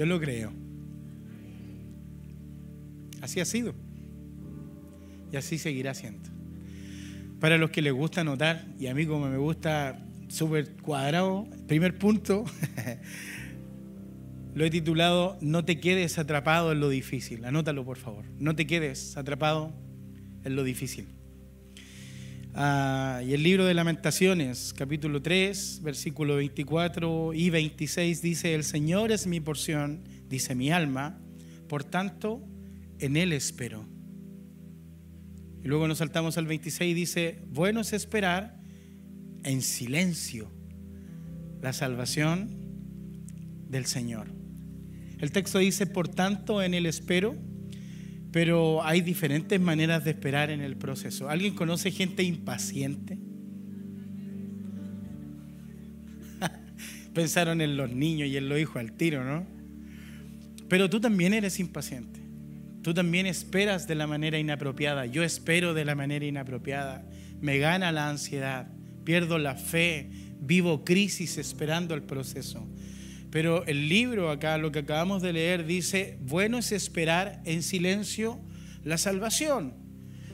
Yo 0.00 0.06
lo 0.06 0.18
creo. 0.18 0.50
Así 3.20 3.38
ha 3.38 3.44
sido. 3.44 3.74
Y 5.30 5.36
así 5.36 5.58
seguirá 5.58 5.92
siendo. 5.92 6.30
Para 7.38 7.58
los 7.58 7.68
que 7.68 7.82
les 7.82 7.92
gusta 7.92 8.22
anotar, 8.22 8.64
y 8.78 8.86
a 8.86 8.94
mí 8.94 9.04
como 9.04 9.28
me 9.28 9.36
gusta 9.36 10.02
súper 10.28 10.74
cuadrado, 10.76 11.46
primer 11.68 11.98
punto, 11.98 12.46
Lo 14.54 14.64
he 14.64 14.70
titulado 14.70 15.36
No 15.42 15.66
te 15.66 15.80
quedes 15.80 16.16
atrapado 16.18 16.72
en 16.72 16.80
lo 16.80 16.88
difícil. 16.88 17.44
Anótalo, 17.44 17.84
por 17.84 17.98
favor. 17.98 18.24
No 18.38 18.56
te 18.56 18.66
quedes 18.66 19.18
atrapado 19.18 19.74
en 20.44 20.56
lo 20.56 20.64
difícil. 20.64 21.08
Ah, 22.54 23.22
y 23.24 23.32
el 23.32 23.44
libro 23.44 23.64
de 23.64 23.74
lamentaciones, 23.74 24.74
capítulo 24.76 25.22
3, 25.22 25.82
versículo 25.84 26.36
24 26.36 27.32
y 27.32 27.48
26 27.48 28.22
dice, 28.22 28.54
el 28.54 28.64
Señor 28.64 29.12
es 29.12 29.28
mi 29.28 29.38
porción, 29.38 30.02
dice 30.28 30.56
mi 30.56 30.72
alma, 30.72 31.20
por 31.68 31.84
tanto, 31.84 32.42
en 32.98 33.16
Él 33.16 33.32
espero. 33.32 33.86
Y 35.62 35.68
luego 35.68 35.86
nos 35.86 35.98
saltamos 35.98 36.38
al 36.38 36.46
26 36.46 36.90
y 36.90 36.94
dice, 36.94 37.42
bueno 37.46 37.82
es 37.82 37.92
esperar 37.92 38.60
en 39.44 39.62
silencio 39.62 40.50
la 41.62 41.72
salvación 41.72 42.48
del 43.68 43.86
Señor. 43.86 44.26
El 45.18 45.30
texto 45.30 45.58
dice, 45.58 45.86
por 45.86 46.08
tanto, 46.08 46.62
en 46.62 46.74
el 46.74 46.86
espero, 46.86 47.36
pero 48.32 48.84
hay 48.84 49.00
diferentes 49.00 49.60
maneras 49.60 50.04
de 50.04 50.10
esperar 50.10 50.50
en 50.50 50.60
el 50.60 50.76
proceso. 50.76 51.28
¿Alguien 51.28 51.54
conoce 51.54 51.90
gente 51.90 52.22
impaciente? 52.22 53.18
Pensaron 57.14 57.60
en 57.60 57.76
los 57.76 57.90
niños 57.90 58.28
y 58.28 58.36
en 58.36 58.48
los 58.48 58.58
hijos 58.58 58.76
al 58.76 58.92
tiro, 58.92 59.24
¿no? 59.24 59.46
Pero 60.68 60.88
tú 60.88 61.00
también 61.00 61.34
eres 61.34 61.58
impaciente. 61.58 62.20
Tú 62.82 62.94
también 62.94 63.26
esperas 63.26 63.88
de 63.88 63.96
la 63.96 64.06
manera 64.06 64.38
inapropiada. 64.38 65.06
Yo 65.06 65.24
espero 65.24 65.74
de 65.74 65.84
la 65.84 65.96
manera 65.96 66.24
inapropiada. 66.24 67.04
Me 67.40 67.58
gana 67.58 67.90
la 67.90 68.08
ansiedad. 68.08 68.68
Pierdo 69.04 69.38
la 69.38 69.56
fe. 69.56 70.08
Vivo 70.40 70.84
crisis 70.84 71.36
esperando 71.36 71.94
el 71.94 72.02
proceso. 72.02 72.66
Pero 73.30 73.64
el 73.66 73.88
libro 73.88 74.30
acá, 74.30 74.58
lo 74.58 74.72
que 74.72 74.80
acabamos 74.80 75.22
de 75.22 75.32
leer, 75.32 75.64
dice, 75.64 76.18
bueno 76.22 76.58
es 76.58 76.72
esperar 76.72 77.40
en 77.44 77.62
silencio 77.62 78.40
la 78.84 78.98
salvación. 78.98 79.74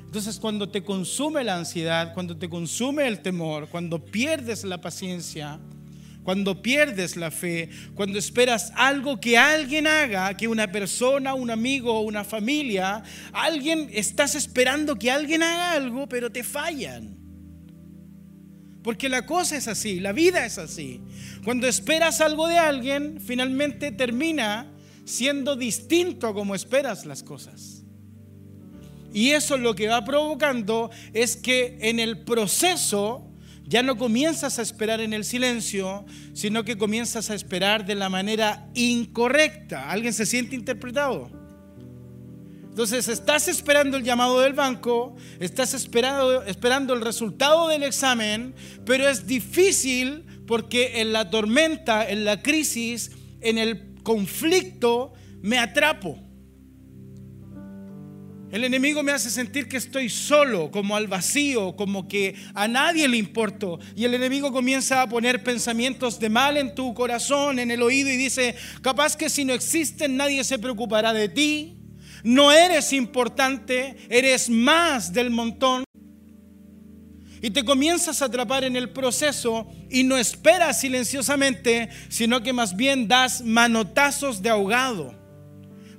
Entonces 0.04 0.38
cuando 0.38 0.70
te 0.70 0.82
consume 0.82 1.44
la 1.44 1.56
ansiedad, 1.56 2.14
cuando 2.14 2.38
te 2.38 2.48
consume 2.48 3.06
el 3.06 3.20
temor, 3.20 3.68
cuando 3.68 4.04
pierdes 4.04 4.64
la 4.64 4.80
paciencia, 4.80 5.60
cuando 6.22 6.62
pierdes 6.62 7.16
la 7.16 7.30
fe, 7.30 7.68
cuando 7.94 8.18
esperas 8.18 8.72
algo 8.74 9.20
que 9.20 9.36
alguien 9.36 9.86
haga, 9.86 10.34
que 10.36 10.48
una 10.48 10.72
persona, 10.72 11.34
un 11.34 11.50
amigo, 11.50 12.00
una 12.00 12.24
familia, 12.24 13.02
alguien, 13.32 13.90
estás 13.92 14.34
esperando 14.34 14.96
que 14.96 15.10
alguien 15.10 15.42
haga 15.42 15.72
algo, 15.72 16.08
pero 16.08 16.32
te 16.32 16.42
fallan. 16.42 17.25
Porque 18.86 19.08
la 19.08 19.26
cosa 19.26 19.56
es 19.56 19.66
así, 19.66 19.98
la 19.98 20.12
vida 20.12 20.46
es 20.46 20.58
así. 20.58 21.00
Cuando 21.42 21.66
esperas 21.66 22.20
algo 22.20 22.46
de 22.46 22.56
alguien, 22.56 23.20
finalmente 23.20 23.90
termina 23.90 24.72
siendo 25.04 25.56
distinto 25.56 26.28
a 26.28 26.32
como 26.32 26.54
esperas 26.54 27.04
las 27.04 27.24
cosas. 27.24 27.82
Y 29.12 29.30
eso 29.30 29.56
lo 29.56 29.74
que 29.74 29.88
va 29.88 30.04
provocando 30.04 30.92
es 31.12 31.34
que 31.34 31.78
en 31.80 31.98
el 31.98 32.22
proceso 32.22 33.28
ya 33.64 33.82
no 33.82 33.98
comienzas 33.98 34.60
a 34.60 34.62
esperar 34.62 35.00
en 35.00 35.14
el 35.14 35.24
silencio, 35.24 36.06
sino 36.32 36.62
que 36.64 36.78
comienzas 36.78 37.30
a 37.30 37.34
esperar 37.34 37.86
de 37.86 37.96
la 37.96 38.08
manera 38.08 38.68
incorrecta. 38.74 39.90
¿Alguien 39.90 40.12
se 40.12 40.26
siente 40.26 40.54
interpretado? 40.54 41.28
Entonces 42.76 43.08
estás 43.08 43.48
esperando 43.48 43.96
el 43.96 44.04
llamado 44.04 44.38
del 44.42 44.52
banco, 44.52 45.16
estás 45.40 45.72
esperando, 45.72 46.92
el 46.92 47.00
resultado 47.00 47.68
del 47.68 47.82
examen, 47.84 48.54
pero 48.84 49.08
es 49.08 49.26
difícil 49.26 50.26
porque 50.46 51.00
en 51.00 51.14
la 51.14 51.30
tormenta, 51.30 52.06
en 52.06 52.26
la 52.26 52.42
crisis, 52.42 53.12
en 53.40 53.56
el 53.56 53.94
conflicto, 54.02 55.14
me 55.40 55.58
atrapo. 55.58 56.18
El 58.50 58.62
enemigo 58.62 59.02
me 59.02 59.12
hace 59.12 59.30
sentir 59.30 59.68
que 59.68 59.78
estoy 59.78 60.10
solo, 60.10 60.70
como 60.70 60.96
al 60.96 61.06
vacío, 61.06 61.76
como 61.76 62.06
que 62.06 62.34
a 62.52 62.68
nadie 62.68 63.08
le 63.08 63.16
importo. 63.16 63.78
Y 63.94 64.04
el 64.04 64.12
enemigo 64.12 64.52
comienza 64.52 65.00
a 65.00 65.08
poner 65.08 65.42
pensamientos 65.42 66.20
de 66.20 66.28
mal 66.28 66.58
en 66.58 66.74
tu 66.74 66.92
corazón, 66.92 67.58
en 67.58 67.70
el 67.70 67.80
oído, 67.80 68.10
y 68.10 68.18
dice, 68.18 68.54
capaz 68.82 69.16
que 69.16 69.30
si 69.30 69.46
no 69.46 69.54
existen 69.54 70.18
nadie 70.18 70.44
se 70.44 70.58
preocupará 70.58 71.14
de 71.14 71.30
ti. 71.30 71.76
No 72.22 72.52
eres 72.52 72.92
importante, 72.92 73.96
eres 74.08 74.48
más 74.48 75.12
del 75.12 75.30
montón. 75.30 75.84
Y 77.42 77.50
te 77.50 77.64
comienzas 77.64 78.22
a 78.22 78.26
atrapar 78.26 78.64
en 78.64 78.76
el 78.76 78.90
proceso 78.90 79.70
y 79.90 80.02
no 80.02 80.16
esperas 80.16 80.80
silenciosamente, 80.80 81.88
sino 82.08 82.42
que 82.42 82.52
más 82.52 82.74
bien 82.74 83.06
das 83.06 83.42
manotazos 83.42 84.42
de 84.42 84.48
ahogado, 84.48 85.14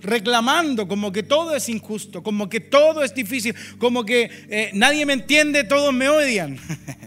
reclamando 0.01 0.87
como 0.87 1.11
que 1.11 1.23
todo 1.23 1.55
es 1.55 1.69
injusto, 1.69 2.23
como 2.23 2.49
que 2.49 2.59
todo 2.59 3.03
es 3.03 3.13
difícil, 3.13 3.55
como 3.77 4.03
que 4.03 4.29
eh, 4.49 4.71
nadie 4.73 5.05
me 5.05 5.13
entiende, 5.13 5.63
todos 5.63 5.93
me 5.93 6.09
odian. 6.09 6.59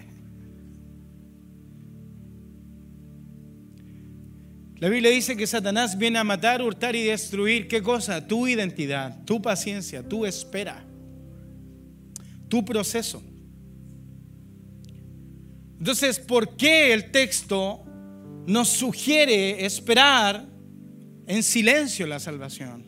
La 4.81 4.89
Biblia 4.89 5.11
dice 5.11 5.37
que 5.37 5.47
Satanás 5.47 5.99
viene 5.99 6.19
a 6.19 6.25
matar, 6.25 6.63
hurtar 6.63 6.97
y 6.97 7.05
destruir. 7.05 7.69
¿Qué 7.69 7.83
cosa? 7.83 8.27
Tu 8.27 8.49
identidad, 8.49 9.25
tu 9.27 9.43
paciencia, 9.43 10.03
tu 10.03 10.25
espera, 10.25 10.83
tu 12.49 12.65
proceso. 12.65 13.23
Entonces, 15.79 16.19
¿por 16.19 16.57
qué 16.57 16.95
el 16.95 17.11
texto 17.11 17.85
nos 18.47 18.69
sugiere 18.69 19.67
esperar 19.67 20.47
en 21.27 21.43
silencio 21.43 22.07
la 22.07 22.19
salvación? 22.19 22.87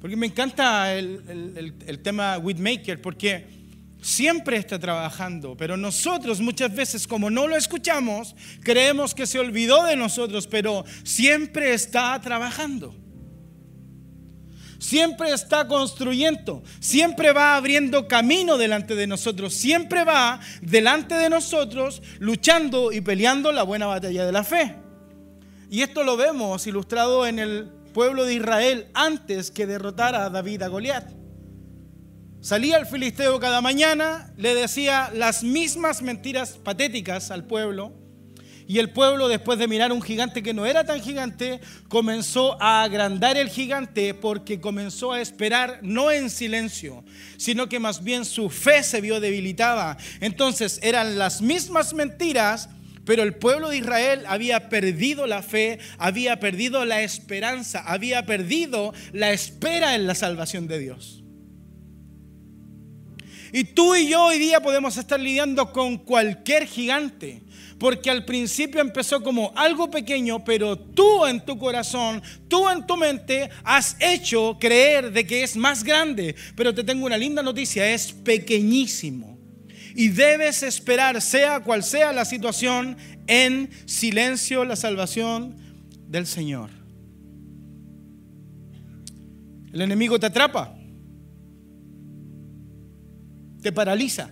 Porque 0.00 0.16
me 0.16 0.26
encanta 0.26 0.96
el, 0.96 1.74
el, 1.86 1.98
tema 2.00 2.38
Whitmaker, 2.38 3.00
porque 3.00 3.55
siempre 4.00 4.56
está 4.56 4.78
trabajando, 4.78 5.56
pero 5.56 5.76
nosotros 5.76 6.40
muchas 6.40 6.74
veces 6.74 7.06
como 7.06 7.30
no 7.30 7.46
lo 7.46 7.56
escuchamos, 7.56 8.34
creemos 8.62 9.14
que 9.14 9.26
se 9.26 9.38
olvidó 9.38 9.84
de 9.84 9.96
nosotros, 9.96 10.46
pero 10.46 10.84
siempre 11.04 11.74
está 11.74 12.20
trabajando. 12.20 12.94
Siempre 14.78 15.32
está 15.32 15.66
construyendo, 15.66 16.62
siempre 16.80 17.32
va 17.32 17.56
abriendo 17.56 18.06
camino 18.06 18.58
delante 18.58 18.94
de 18.94 19.06
nosotros, 19.06 19.54
siempre 19.54 20.04
va 20.04 20.38
delante 20.60 21.14
de 21.14 21.30
nosotros 21.30 22.02
luchando 22.18 22.92
y 22.92 23.00
peleando 23.00 23.52
la 23.52 23.62
buena 23.62 23.86
batalla 23.86 24.26
de 24.26 24.32
la 24.32 24.44
fe. 24.44 24.76
Y 25.70 25.80
esto 25.80 26.04
lo 26.04 26.16
vemos 26.16 26.66
ilustrado 26.66 27.26
en 27.26 27.38
el 27.38 27.72
pueblo 27.94 28.24
de 28.24 28.34
Israel 28.34 28.86
antes 28.92 29.50
que 29.50 29.66
derrotara 29.66 30.26
a 30.26 30.30
David 30.30 30.62
a 30.62 30.68
Goliat. 30.68 31.15
Salía 32.46 32.76
el 32.76 32.86
filisteo 32.86 33.40
cada 33.40 33.60
mañana, 33.60 34.32
le 34.36 34.54
decía 34.54 35.10
las 35.12 35.42
mismas 35.42 36.00
mentiras 36.00 36.50
patéticas 36.52 37.32
al 37.32 37.44
pueblo. 37.44 37.92
Y 38.68 38.78
el 38.78 38.90
pueblo, 38.90 39.26
después 39.26 39.58
de 39.58 39.66
mirar 39.66 39.90
un 39.90 40.00
gigante 40.00 40.44
que 40.44 40.54
no 40.54 40.64
era 40.64 40.84
tan 40.84 41.00
gigante, 41.00 41.60
comenzó 41.88 42.56
a 42.62 42.84
agrandar 42.84 43.36
el 43.36 43.48
gigante 43.48 44.14
porque 44.14 44.60
comenzó 44.60 45.10
a 45.10 45.20
esperar 45.20 45.80
no 45.82 46.12
en 46.12 46.30
silencio, 46.30 47.04
sino 47.36 47.68
que 47.68 47.80
más 47.80 48.04
bien 48.04 48.24
su 48.24 48.48
fe 48.48 48.84
se 48.84 49.00
vio 49.00 49.18
debilitada. 49.18 49.96
Entonces 50.20 50.78
eran 50.84 51.18
las 51.18 51.42
mismas 51.42 51.94
mentiras, 51.94 52.68
pero 53.04 53.24
el 53.24 53.34
pueblo 53.34 53.70
de 53.70 53.78
Israel 53.78 54.22
había 54.28 54.68
perdido 54.68 55.26
la 55.26 55.42
fe, 55.42 55.80
había 55.98 56.38
perdido 56.38 56.84
la 56.84 57.02
esperanza, 57.02 57.82
había 57.84 58.24
perdido 58.24 58.94
la 59.12 59.32
espera 59.32 59.96
en 59.96 60.06
la 60.06 60.14
salvación 60.14 60.68
de 60.68 60.78
Dios. 60.78 61.24
Y 63.56 63.64
tú 63.64 63.94
y 63.94 64.10
yo 64.10 64.24
hoy 64.24 64.38
día 64.38 64.60
podemos 64.60 64.98
estar 64.98 65.18
lidiando 65.18 65.72
con 65.72 65.96
cualquier 65.96 66.66
gigante, 66.66 67.40
porque 67.78 68.10
al 68.10 68.26
principio 68.26 68.82
empezó 68.82 69.22
como 69.22 69.50
algo 69.56 69.90
pequeño, 69.90 70.44
pero 70.44 70.78
tú 70.78 71.24
en 71.24 71.42
tu 71.42 71.56
corazón, 71.56 72.22
tú 72.48 72.68
en 72.68 72.86
tu 72.86 72.98
mente 72.98 73.48
has 73.64 73.96
hecho 73.98 74.58
creer 74.60 75.10
de 75.10 75.26
que 75.26 75.42
es 75.42 75.56
más 75.56 75.84
grande. 75.84 76.36
Pero 76.54 76.74
te 76.74 76.84
tengo 76.84 77.06
una 77.06 77.16
linda 77.16 77.42
noticia, 77.42 77.90
es 77.90 78.12
pequeñísimo 78.12 79.38
y 79.94 80.08
debes 80.08 80.62
esperar, 80.62 81.22
sea 81.22 81.60
cual 81.60 81.82
sea 81.82 82.12
la 82.12 82.26
situación, 82.26 82.98
en 83.26 83.70
silencio 83.86 84.66
la 84.66 84.76
salvación 84.76 85.56
del 86.06 86.26
Señor. 86.26 86.68
El 89.72 89.80
enemigo 89.80 90.20
te 90.20 90.26
atrapa, 90.26 90.76
te 93.66 93.72
paraliza. 93.72 94.30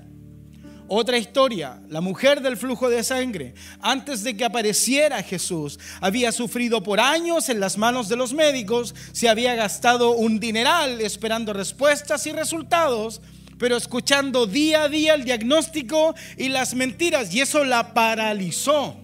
Otra 0.87 1.19
historia, 1.19 1.83
la 1.89 2.01
mujer 2.01 2.41
del 2.41 2.57
flujo 2.57 2.89
de 2.89 3.03
sangre, 3.03 3.55
antes 3.81 4.23
de 4.23 4.37
que 4.37 4.45
apareciera 4.45 5.21
Jesús, 5.25 5.81
había 6.01 6.31
sufrido 6.31 6.85
por 6.85 7.01
años 7.01 7.49
en 7.49 7.59
las 7.59 7.77
manos 7.77 8.09
de 8.09 8.15
los 8.15 8.33
médicos, 8.33 8.95
se 9.11 9.29
había 9.29 9.57
gastado 9.57 10.13
un 10.13 10.39
dineral 10.39 11.01
esperando 11.01 11.53
respuestas 11.53 12.29
y 12.29 12.31
resultados, 12.31 13.23
pero 13.59 13.77
escuchando 13.77 14.47
día 14.47 14.85
a 14.85 14.89
día 14.89 15.15
el 15.15 15.25
diagnóstico 15.25 16.15
y 16.37 16.49
las 16.49 16.75
mentiras, 16.75 17.35
y 17.35 17.41
eso 17.41 17.65
la 17.65 17.93
paralizó. 17.93 19.04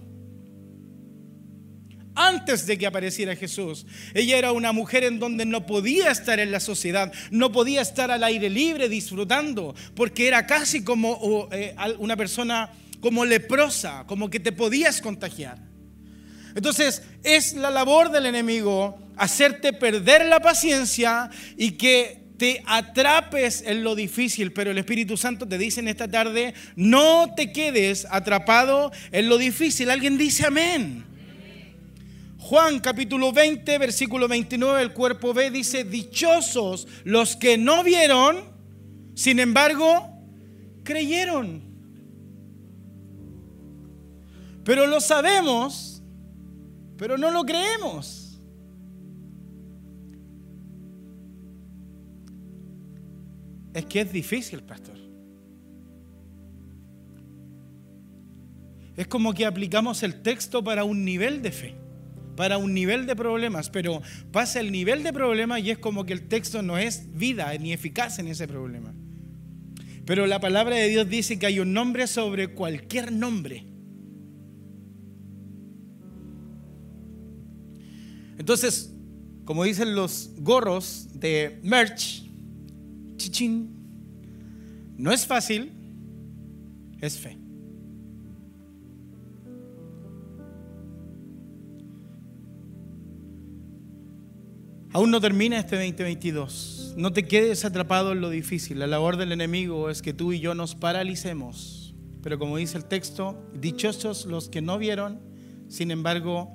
Antes 2.21 2.67
de 2.67 2.77
que 2.77 2.85
apareciera 2.85 3.35
Jesús, 3.35 3.83
ella 4.13 4.37
era 4.37 4.51
una 4.51 4.71
mujer 4.71 5.03
en 5.03 5.17
donde 5.17 5.43
no 5.43 5.65
podía 5.65 6.11
estar 6.11 6.39
en 6.39 6.51
la 6.51 6.59
sociedad, 6.59 7.11
no 7.31 7.51
podía 7.51 7.81
estar 7.81 8.11
al 8.11 8.23
aire 8.23 8.47
libre 8.47 8.87
disfrutando, 8.89 9.73
porque 9.95 10.27
era 10.27 10.45
casi 10.45 10.83
como 10.83 11.49
eh, 11.51 11.75
una 11.97 12.15
persona 12.15 12.69
como 12.99 13.25
leprosa, 13.25 14.03
como 14.05 14.29
que 14.29 14.39
te 14.39 14.51
podías 14.51 15.01
contagiar. 15.01 15.57
Entonces 16.53 17.01
es 17.23 17.55
la 17.55 17.71
labor 17.71 18.11
del 18.11 18.27
enemigo 18.27 18.99
hacerte 19.17 19.73
perder 19.73 20.27
la 20.27 20.41
paciencia 20.41 21.31
y 21.57 21.71
que 21.71 22.21
te 22.37 22.61
atrapes 22.67 23.63
en 23.65 23.83
lo 23.83 23.95
difícil, 23.95 24.53
pero 24.53 24.69
el 24.69 24.77
Espíritu 24.77 25.17
Santo 25.17 25.47
te 25.47 25.57
dice 25.57 25.79
en 25.79 25.87
esta 25.87 26.07
tarde, 26.07 26.53
no 26.75 27.33
te 27.35 27.51
quedes 27.51 28.05
atrapado 28.11 28.91
en 29.11 29.27
lo 29.27 29.39
difícil. 29.39 29.89
Alguien 29.89 30.19
dice 30.19 30.45
amén. 30.45 31.10
Juan 32.51 32.81
capítulo 32.81 33.31
20, 33.31 33.77
versículo 33.77 34.27
29, 34.27 34.81
el 34.81 34.91
cuerpo 34.91 35.33
B 35.33 35.51
dice, 35.51 35.85
dichosos 35.85 36.85
los 37.05 37.37
que 37.37 37.57
no 37.57 37.81
vieron, 37.81 38.39
sin 39.13 39.39
embargo, 39.39 40.09
creyeron. 40.83 41.63
Pero 44.65 44.85
lo 44.85 44.99
sabemos, 44.99 46.03
pero 46.97 47.17
no 47.17 47.31
lo 47.31 47.45
creemos. 47.45 48.37
Es 53.73 53.85
que 53.85 54.01
es 54.01 54.11
difícil, 54.11 54.61
pastor. 54.61 54.97
Es 58.97 59.07
como 59.07 59.33
que 59.33 59.45
aplicamos 59.45 60.03
el 60.03 60.21
texto 60.21 60.61
para 60.61 60.83
un 60.83 61.05
nivel 61.05 61.41
de 61.41 61.51
fe, 61.53 61.80
para 62.41 62.57
un 62.57 62.73
nivel 62.73 63.05
de 63.05 63.15
problemas, 63.15 63.69
pero 63.69 64.01
pasa 64.31 64.59
el 64.59 64.71
nivel 64.71 65.03
de 65.03 65.13
problema 65.13 65.59
y 65.59 65.69
es 65.69 65.77
como 65.77 66.07
que 66.07 66.13
el 66.13 66.27
texto 66.27 66.63
no 66.63 66.79
es 66.79 67.15
vida 67.15 67.55
ni 67.59 67.71
eficaz 67.71 68.17
en 68.17 68.27
ese 68.27 68.47
problema. 68.47 68.95
Pero 70.07 70.25
la 70.25 70.39
palabra 70.39 70.75
de 70.75 70.87
Dios 70.87 71.07
dice 71.07 71.37
que 71.37 71.45
hay 71.45 71.59
un 71.59 71.71
nombre 71.71 72.07
sobre 72.07 72.47
cualquier 72.55 73.11
nombre. 73.11 73.67
Entonces, 78.39 78.91
como 79.45 79.63
dicen 79.63 79.93
los 79.93 80.31
gorros 80.37 81.09
de 81.13 81.59
merch, 81.61 82.23
chichín. 83.17 83.69
No 84.97 85.11
es 85.11 85.27
fácil, 85.27 85.73
es 87.01 87.19
fe. 87.19 87.40
Aún 94.93 95.09
no 95.09 95.21
termina 95.21 95.57
este 95.57 95.77
2022. 95.77 96.95
No 96.97 97.13
te 97.13 97.23
quedes 97.23 97.63
atrapado 97.63 98.11
en 98.11 98.19
lo 98.19 98.29
difícil. 98.29 98.79
La 98.79 98.87
labor 98.87 99.15
del 99.15 99.31
enemigo 99.31 99.89
es 99.89 100.01
que 100.01 100.13
tú 100.13 100.33
y 100.33 100.41
yo 100.41 100.53
nos 100.53 100.75
paralicemos. 100.75 101.95
Pero 102.21 102.37
como 102.37 102.57
dice 102.57 102.77
el 102.77 102.83
texto, 102.83 103.41
dichosos 103.53 104.25
los 104.25 104.49
que 104.49 104.61
no 104.61 104.77
vieron, 104.77 105.21
sin 105.69 105.91
embargo, 105.91 106.51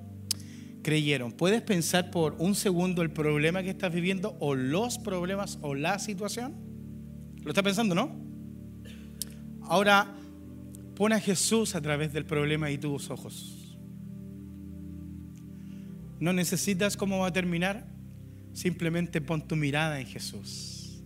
creyeron. 0.83 1.33
¿Puedes 1.33 1.63
pensar 1.63 2.11
por 2.11 2.37
un 2.39 2.55
segundo 2.55 3.01
el 3.01 3.11
problema 3.11 3.63
que 3.63 3.71
estás 3.71 3.93
viviendo 3.93 4.37
o 4.39 4.55
los 4.55 4.99
problemas 4.99 5.59
o 5.63 5.75
la 5.75 5.99
situación? 5.99 6.55
¿Lo 7.43 7.53
estás 7.53 7.65
pensando, 7.65 7.95
no? 7.95 8.15
Ahora, 9.63 10.15
pon 10.95 11.15
a 11.15 11.21
Jesús 11.21 11.75
a 11.75 11.81
través 11.81 12.13
del 12.13 12.27
problema 12.27 12.71
y 12.71 12.77
tus 12.77 13.09
ojos. 13.09 13.79
No 16.21 16.35
necesitas 16.35 16.99
cómo 16.99 17.21
va 17.21 17.29
a 17.29 17.33
terminar, 17.33 17.96
simplemente 18.57 19.21
pon 19.21 19.47
tu 19.47 19.55
mirada 19.55 20.01
en 20.01 20.07
Jesús. 20.07 21.03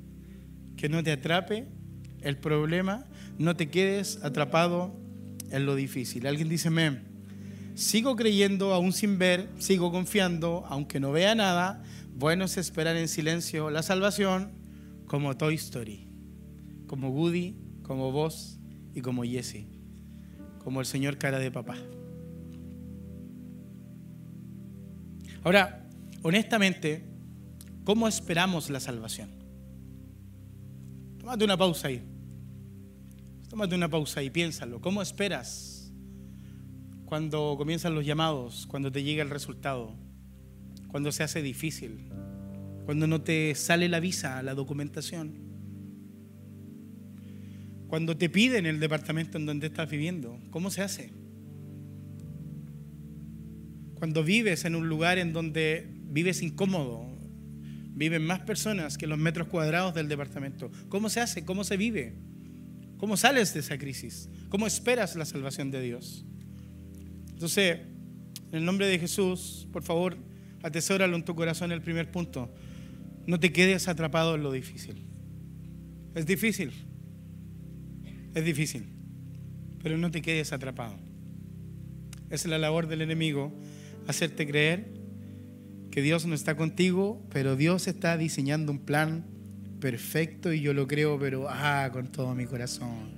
Que 0.76 0.88
no 0.88 1.02
te 1.02 1.10
atrape 1.10 1.66
el 2.20 2.38
problema, 2.38 3.06
no 3.38 3.56
te 3.56 3.70
quedes 3.70 4.22
atrapado 4.22 4.96
en 5.50 5.66
lo 5.66 5.74
difícil. 5.74 6.28
Alguien 6.28 6.48
dice, 6.48 6.70
sigo 7.74 8.14
creyendo 8.14 8.72
aún 8.72 8.92
sin 8.92 9.18
ver, 9.18 9.48
sigo 9.58 9.90
confiando, 9.90 10.64
aunque 10.68 11.00
no 11.00 11.10
vea 11.10 11.34
nada. 11.34 11.82
Bueno 12.14 12.44
es 12.44 12.56
esperar 12.56 12.96
en 12.96 13.08
silencio 13.08 13.68
la 13.70 13.82
salvación 13.82 14.52
como 15.08 15.36
Toy 15.36 15.56
Story, 15.56 16.06
como 16.86 17.10
Woody, 17.10 17.56
como 17.82 18.12
vos 18.12 18.60
y 18.94 19.00
como 19.00 19.24
Jesse, 19.24 19.66
como 20.62 20.78
el 20.78 20.86
Señor 20.86 21.18
cara 21.18 21.40
de 21.40 21.50
papá. 21.50 21.76
Ahora, 25.42 25.88
honestamente, 26.22 27.09
¿cómo 27.84 28.08
esperamos 28.08 28.70
la 28.70 28.80
salvación? 28.80 29.30
Tómate 31.18 31.44
una 31.44 31.56
pausa 31.56 31.88
ahí. 31.88 32.02
Tómate 33.48 33.74
una 33.74 33.88
pausa 33.88 34.22
y 34.22 34.30
piénsalo. 34.30 34.80
¿Cómo 34.80 35.02
esperas 35.02 35.92
cuando 37.10 37.56
comienzan 37.58 37.94
los 37.96 38.06
llamados, 38.06 38.66
cuando 38.68 38.92
te 38.92 39.02
llega 39.02 39.24
el 39.24 39.30
resultado, 39.30 39.96
cuando 40.86 41.10
se 41.10 41.24
hace 41.24 41.42
difícil, 41.42 42.08
cuando 42.84 43.08
no 43.08 43.20
te 43.20 43.54
sale 43.56 43.88
la 43.88 43.98
visa, 43.98 44.40
la 44.44 44.54
documentación, 44.54 45.34
cuando 47.88 48.16
te 48.16 48.30
piden 48.30 48.66
el 48.66 48.78
departamento 48.78 49.36
en 49.36 49.46
donde 49.46 49.66
estás 49.66 49.90
viviendo, 49.90 50.38
¿cómo 50.50 50.70
se 50.70 50.82
hace? 50.82 51.12
Cuando 53.94 54.22
vives 54.22 54.64
en 54.64 54.76
un 54.76 54.88
lugar 54.88 55.18
en 55.18 55.32
donde 55.32 55.88
vives 56.04 56.40
incómodo, 56.42 57.09
viven 57.94 58.24
más 58.24 58.40
personas 58.40 58.96
que 58.96 59.06
los 59.06 59.18
metros 59.18 59.48
cuadrados 59.48 59.94
del 59.94 60.08
departamento. 60.08 60.70
¿Cómo 60.88 61.08
se 61.08 61.20
hace? 61.20 61.44
¿Cómo 61.44 61.64
se 61.64 61.76
vive? 61.76 62.14
¿Cómo 62.96 63.16
sales 63.16 63.54
de 63.54 63.60
esa 63.60 63.78
crisis? 63.78 64.28
¿Cómo 64.48 64.66
esperas 64.66 65.16
la 65.16 65.24
salvación 65.24 65.70
de 65.70 65.80
Dios? 65.80 66.24
Entonces, 67.32 67.80
en 68.50 68.58
el 68.58 68.64
nombre 68.64 68.86
de 68.86 68.98
Jesús, 68.98 69.66
por 69.72 69.82
favor, 69.82 70.18
atesóralo 70.62 71.16
en 71.16 71.24
tu 71.24 71.34
corazón 71.34 71.72
el 71.72 71.80
primer 71.80 72.10
punto. 72.10 72.52
No 73.26 73.40
te 73.40 73.52
quedes 73.52 73.88
atrapado 73.88 74.34
en 74.34 74.42
lo 74.42 74.52
difícil. 74.52 75.04
Es 76.14 76.26
difícil. 76.26 76.72
Es 78.34 78.44
difícil. 78.44 78.86
Pero 79.82 79.96
no 79.96 80.10
te 80.10 80.20
quedes 80.20 80.52
atrapado. 80.52 80.98
Es 82.28 82.44
la 82.46 82.58
labor 82.58 82.86
del 82.86 83.02
enemigo 83.02 83.52
hacerte 84.06 84.46
creer 84.46 84.99
que 85.90 86.02
Dios 86.02 86.26
no 86.26 86.34
está 86.34 86.56
contigo, 86.56 87.26
pero 87.30 87.56
Dios 87.56 87.88
está 87.88 88.16
diseñando 88.16 88.72
un 88.72 88.78
plan 88.78 89.26
perfecto 89.80 90.52
y 90.52 90.60
yo 90.60 90.72
lo 90.72 90.86
creo, 90.86 91.18
pero 91.18 91.46
ah, 91.48 91.90
con 91.92 92.12
todo 92.12 92.34
mi 92.34 92.46
corazón. 92.46 93.10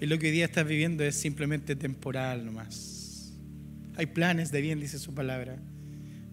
Y 0.00 0.06
lo 0.06 0.18
que 0.18 0.26
hoy 0.26 0.32
día 0.32 0.44
estás 0.44 0.66
viviendo 0.66 1.04
es 1.04 1.16
simplemente 1.16 1.76
temporal 1.76 2.44
nomás. 2.46 3.34
Hay 3.96 4.06
planes 4.06 4.50
de 4.50 4.60
bien, 4.60 4.80
dice 4.80 4.98
su 4.98 5.14
palabra. 5.14 5.58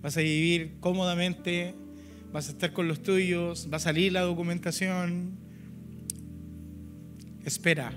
Vas 0.02 0.16
a 0.16 0.22
vivir 0.22 0.78
cómodamente, 0.80 1.74
vas 2.32 2.48
a 2.48 2.52
estar 2.52 2.72
con 2.72 2.88
los 2.88 3.02
tuyos, 3.02 3.68
va 3.72 3.78
a 3.78 3.80
salir 3.80 4.14
la 4.14 4.22
documentación. 4.22 5.38
Espera, 7.44 7.94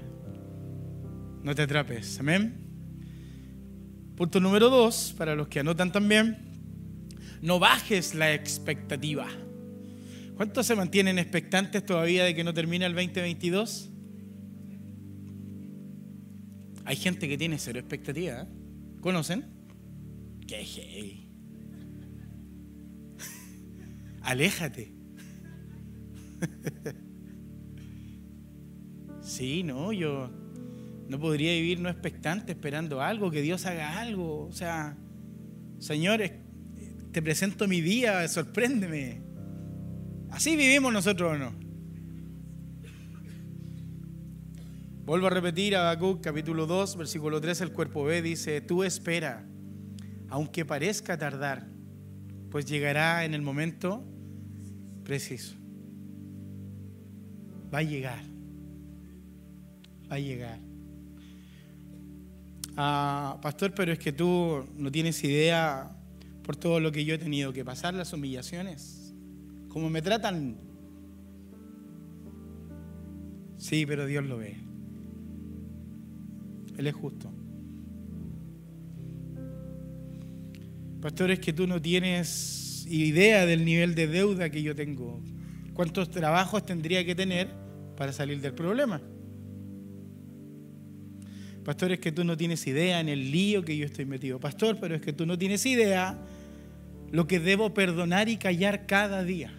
no 1.45 1.55
te 1.55 1.63
atrapes. 1.63 2.19
Amén. 2.19 2.55
Punto 4.17 4.41
número 4.41 4.71
dos, 4.71 5.15
para 5.17 5.35
los 5.35 5.49
que 5.49 5.61
anotan 5.61 5.93
también, 5.93 6.50
no 7.43 7.59
bajes 7.59 8.15
la 8.15 8.35
expectativa. 8.35 9.27
¿Cuántos 10.37 10.67
se 10.67 10.75
mantienen 10.75 11.19
expectantes 11.19 11.85
todavía 11.85 12.25
de 12.25 12.35
que 12.35 12.45
no 12.45 12.55
termine 12.55 12.87
el 12.87 12.95
2022? 12.95 13.91
Hay 16.85 16.97
gente 16.97 17.29
que 17.29 17.39
tiene 17.39 17.59
cero 17.59 17.79
expectativa. 17.79 18.43
¿eh? 18.43 18.47
¿Conocen? 19.01 19.45
¡Qué 20.47 20.63
hey. 20.65 21.29
Aléjate. 24.23 24.93
sí, 29.21 29.63
no, 29.63 29.93
yo 29.93 30.31
no 31.09 31.21
podría 31.21 31.53
vivir 31.53 31.81
no 31.81 31.89
expectante, 31.89 32.53
esperando 32.53 33.03
algo, 33.03 33.31
que 33.31 33.43
Dios 33.43 33.67
haga 33.67 34.01
algo. 34.01 34.47
O 34.47 34.53
sea, 34.53 34.97
señores, 35.79 36.33
te 37.13 37.23
presento 37.23 37.67
mi 37.67 37.81
día, 37.81 38.27
sorpréndeme. 38.29 39.23
Así 40.31 40.57
vivimos 40.57 40.93
nosotros 40.93 41.33
o 41.33 41.39
no. 41.39 41.53
Vuelvo 45.05 45.27
a 45.27 45.31
repetir, 45.31 45.75
Habacuc 45.75 46.23
capítulo 46.23 46.67
2, 46.67 46.97
versículo 46.97 47.41
3, 47.41 47.63
el 47.63 47.73
cuerpo 47.73 48.05
B 48.05 48.23
dice, 48.23 48.61
tú 48.61 48.85
espera, 48.85 49.45
aunque 50.29 50.65
parezca 50.65 51.19
tardar, 51.19 51.67
pues 52.49 52.67
llegará 52.67 53.25
en 53.25 53.35
el 53.35 53.43
momento 53.43 54.05
preciso. 55.03 55.57
Va 57.75 57.79
a 57.79 57.83
llegar, 57.83 58.23
va 60.09 60.15
a 60.15 60.21
llegar. 60.21 60.61
Ah, 62.77 63.39
pastor, 63.43 63.75
pero 63.75 63.93
es 63.93 63.99
que 63.99 64.13
tú 64.13 64.65
no 64.77 64.93
tienes 64.93 65.25
idea 65.25 66.00
por 66.51 66.57
todo 66.57 66.81
lo 66.81 66.91
que 66.91 67.05
yo 67.05 67.15
he 67.15 67.19
tenido 67.19 67.53
que 67.53 67.65
pasar, 67.65 67.95
las 67.95 68.13
humillaciones 68.13 69.15
como 69.69 69.89
me 69.89 70.03
tratan. 70.03 70.57
Sí, 73.57 73.87
pero 73.87 74.05
Dios 74.05 74.25
lo 74.25 74.39
ve. 74.39 74.57
Él 76.77 76.89
es 76.89 76.93
justo. 76.93 77.31
Pastor, 81.01 81.31
es 81.31 81.39
que 81.39 81.53
tú 81.53 81.69
no 81.69 81.81
tienes 81.81 82.85
idea 82.91 83.47
del 83.47 83.65
nivel 83.65 83.95
de 83.95 84.09
deuda 84.09 84.51
que 84.51 84.61
yo 84.61 84.75
tengo. 84.75 85.23
¿Cuántos 85.73 86.11
trabajos 86.11 86.67
tendría 86.67 87.07
que 87.07 87.15
tener 87.15 87.49
para 87.97 88.13
salir 88.13 88.41
del 88.41 88.55
problema? 88.55 89.01
Pastor, 91.65 91.93
es 91.93 92.01
que 92.01 92.11
tú 92.11 92.25
no 92.25 92.37
tienes 92.37 92.67
idea 92.67 92.99
en 92.99 93.09
el 93.09 93.31
lío 93.31 93.65
que 93.65 93.77
yo 93.77 93.87
estoy 93.87 94.05
metido. 94.05 94.41
Pastor, 94.41 94.79
pero 94.81 94.97
es 94.97 95.01
que 95.01 95.13
tú 95.13 95.27
no 95.27 95.39
tienes 95.39 95.65
idea 95.65 96.19
lo 97.11 97.27
que 97.27 97.41
debo 97.41 97.75
perdonar 97.75 98.29
y 98.29 98.37
callar 98.37 98.87
cada 98.87 99.25
día. 99.25 99.53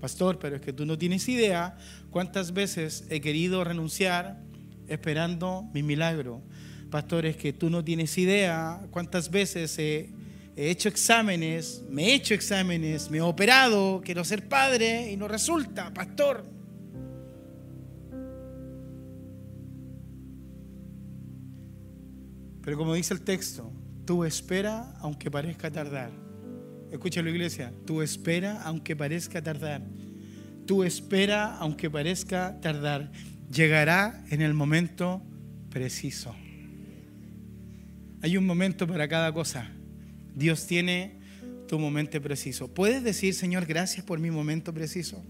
Pastor, 0.00 0.38
pero 0.38 0.56
es 0.56 0.62
que 0.62 0.72
tú 0.72 0.84
no 0.84 0.98
tienes 0.98 1.28
idea 1.28 1.78
cuántas 2.10 2.52
veces 2.52 3.06
he 3.08 3.20
querido 3.20 3.64
renunciar 3.64 4.42
esperando 4.86 5.68
mi 5.72 5.82
milagro. 5.82 6.42
Pastor, 6.90 7.26
es 7.26 7.36
que 7.36 7.52
tú 7.52 7.70
no 7.70 7.82
tienes 7.82 8.16
idea 8.18 8.86
cuántas 8.90 9.30
veces 9.30 9.78
he, 9.78 10.10
hecho 10.56 10.88
exámenes, 10.88 11.82
me 11.88 12.04
he 12.04 12.14
hecho 12.14 12.34
exámenes, 12.34 13.10
me 13.10 13.18
he 13.18 13.20
operado, 13.22 14.02
quiero 14.04 14.24
ser 14.24 14.46
padre 14.46 15.10
y 15.10 15.16
no 15.16 15.26
resulta, 15.26 15.92
pastor. 15.92 16.44
Pero 22.62 22.76
como 22.78 22.94
dice 22.94 23.12
el 23.14 23.22
texto, 23.22 23.72
tú 24.04 24.24
espera 24.24 24.94
aunque 25.00 25.30
parezca 25.30 25.70
tardar. 25.70 26.10
Escúchalo 26.90 27.30
iglesia, 27.30 27.72
tú 27.86 28.02
espera 28.02 28.62
aunque 28.62 28.94
parezca 28.94 29.42
tardar. 29.42 29.82
Tú 30.66 30.84
espera 30.84 31.56
aunque 31.56 31.90
parezca 31.90 32.58
tardar. 32.60 33.10
Llegará 33.50 34.24
en 34.30 34.40
el 34.40 34.54
momento 34.54 35.22
preciso. 35.70 36.34
Hay 38.22 38.36
un 38.36 38.46
momento 38.46 38.86
para 38.86 39.06
cada 39.08 39.32
cosa. 39.32 39.70
Dios 40.34 40.66
tiene 40.66 41.20
tu 41.68 41.78
momento 41.78 42.20
preciso. 42.22 42.72
¿Puedes 42.72 43.02
decir, 43.02 43.34
Señor, 43.34 43.66
gracias 43.66 44.04
por 44.04 44.18
mi 44.18 44.30
momento 44.30 44.72
preciso? 44.72 45.22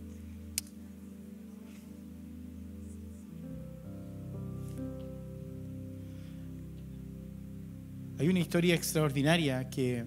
Hay 8.25 8.31
una 8.31 8.41
historia 8.41 8.75
extraordinaria 8.75 9.69
que 9.69 10.07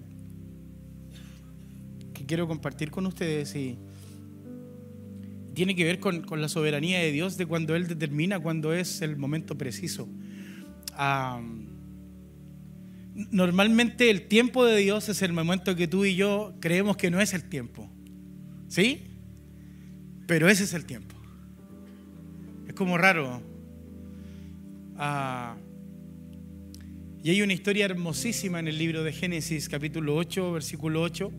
quiero 2.26 2.48
compartir 2.48 2.90
con 2.90 3.06
ustedes 3.06 3.54
y 3.54 3.78
tiene 5.54 5.76
que 5.76 5.84
ver 5.84 6.00
con, 6.00 6.24
la 6.40 6.48
soberanía 6.48 6.98
de 6.98 7.12
Dios 7.12 7.36
de 7.36 7.46
cuando 7.46 7.76
Él 7.76 7.86
determina 7.86 8.40
cuándo 8.40 8.74
es 8.74 9.02
el 9.02 9.16
momento 9.16 9.56
preciso. 9.56 10.08
normalmente 13.14 14.10
el 14.10 14.26
tiempo 14.26 14.64
de 14.64 14.78
Dios 14.78 15.08
es 15.08 15.22
el 15.22 15.32
momento 15.32 15.76
que 15.76 15.86
tú 15.86 16.04
y 16.04 16.16
yo 16.16 16.56
creemos 16.58 16.96
que 16.96 17.12
no 17.12 17.20
es 17.20 17.34
el 17.34 17.44
tiempo. 17.44 17.88
¿Sí? 18.66 19.12
Pero 20.26 20.48
ese 20.48 20.64
es 20.64 20.74
el 20.74 20.86
tiempo. 20.86 21.14
Es 22.66 22.74
como 22.74 22.98
raro. 22.98 23.40
Ah, 24.96 25.54
y 27.22 27.30
hay 27.30 27.42
una 27.42 27.52
historia 27.52 27.84
hermosísima 27.84 28.60
en 28.60 28.68
el 28.68 28.78
libro 28.78 29.02
de 29.02 29.12
Génesis, 29.12 29.68
capítulo 29.68 30.16
8, 30.16 30.52
versículo 30.52 31.02
8 31.02 31.32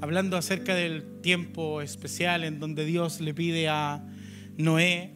hablando 0.00 0.36
acerca 0.36 0.74
del 0.74 1.20
tiempo 1.20 1.82
especial 1.82 2.44
en 2.44 2.60
donde 2.60 2.84
Dios 2.84 3.20
le 3.20 3.34
pide 3.34 3.68
a 3.68 4.02
Noé 4.56 5.14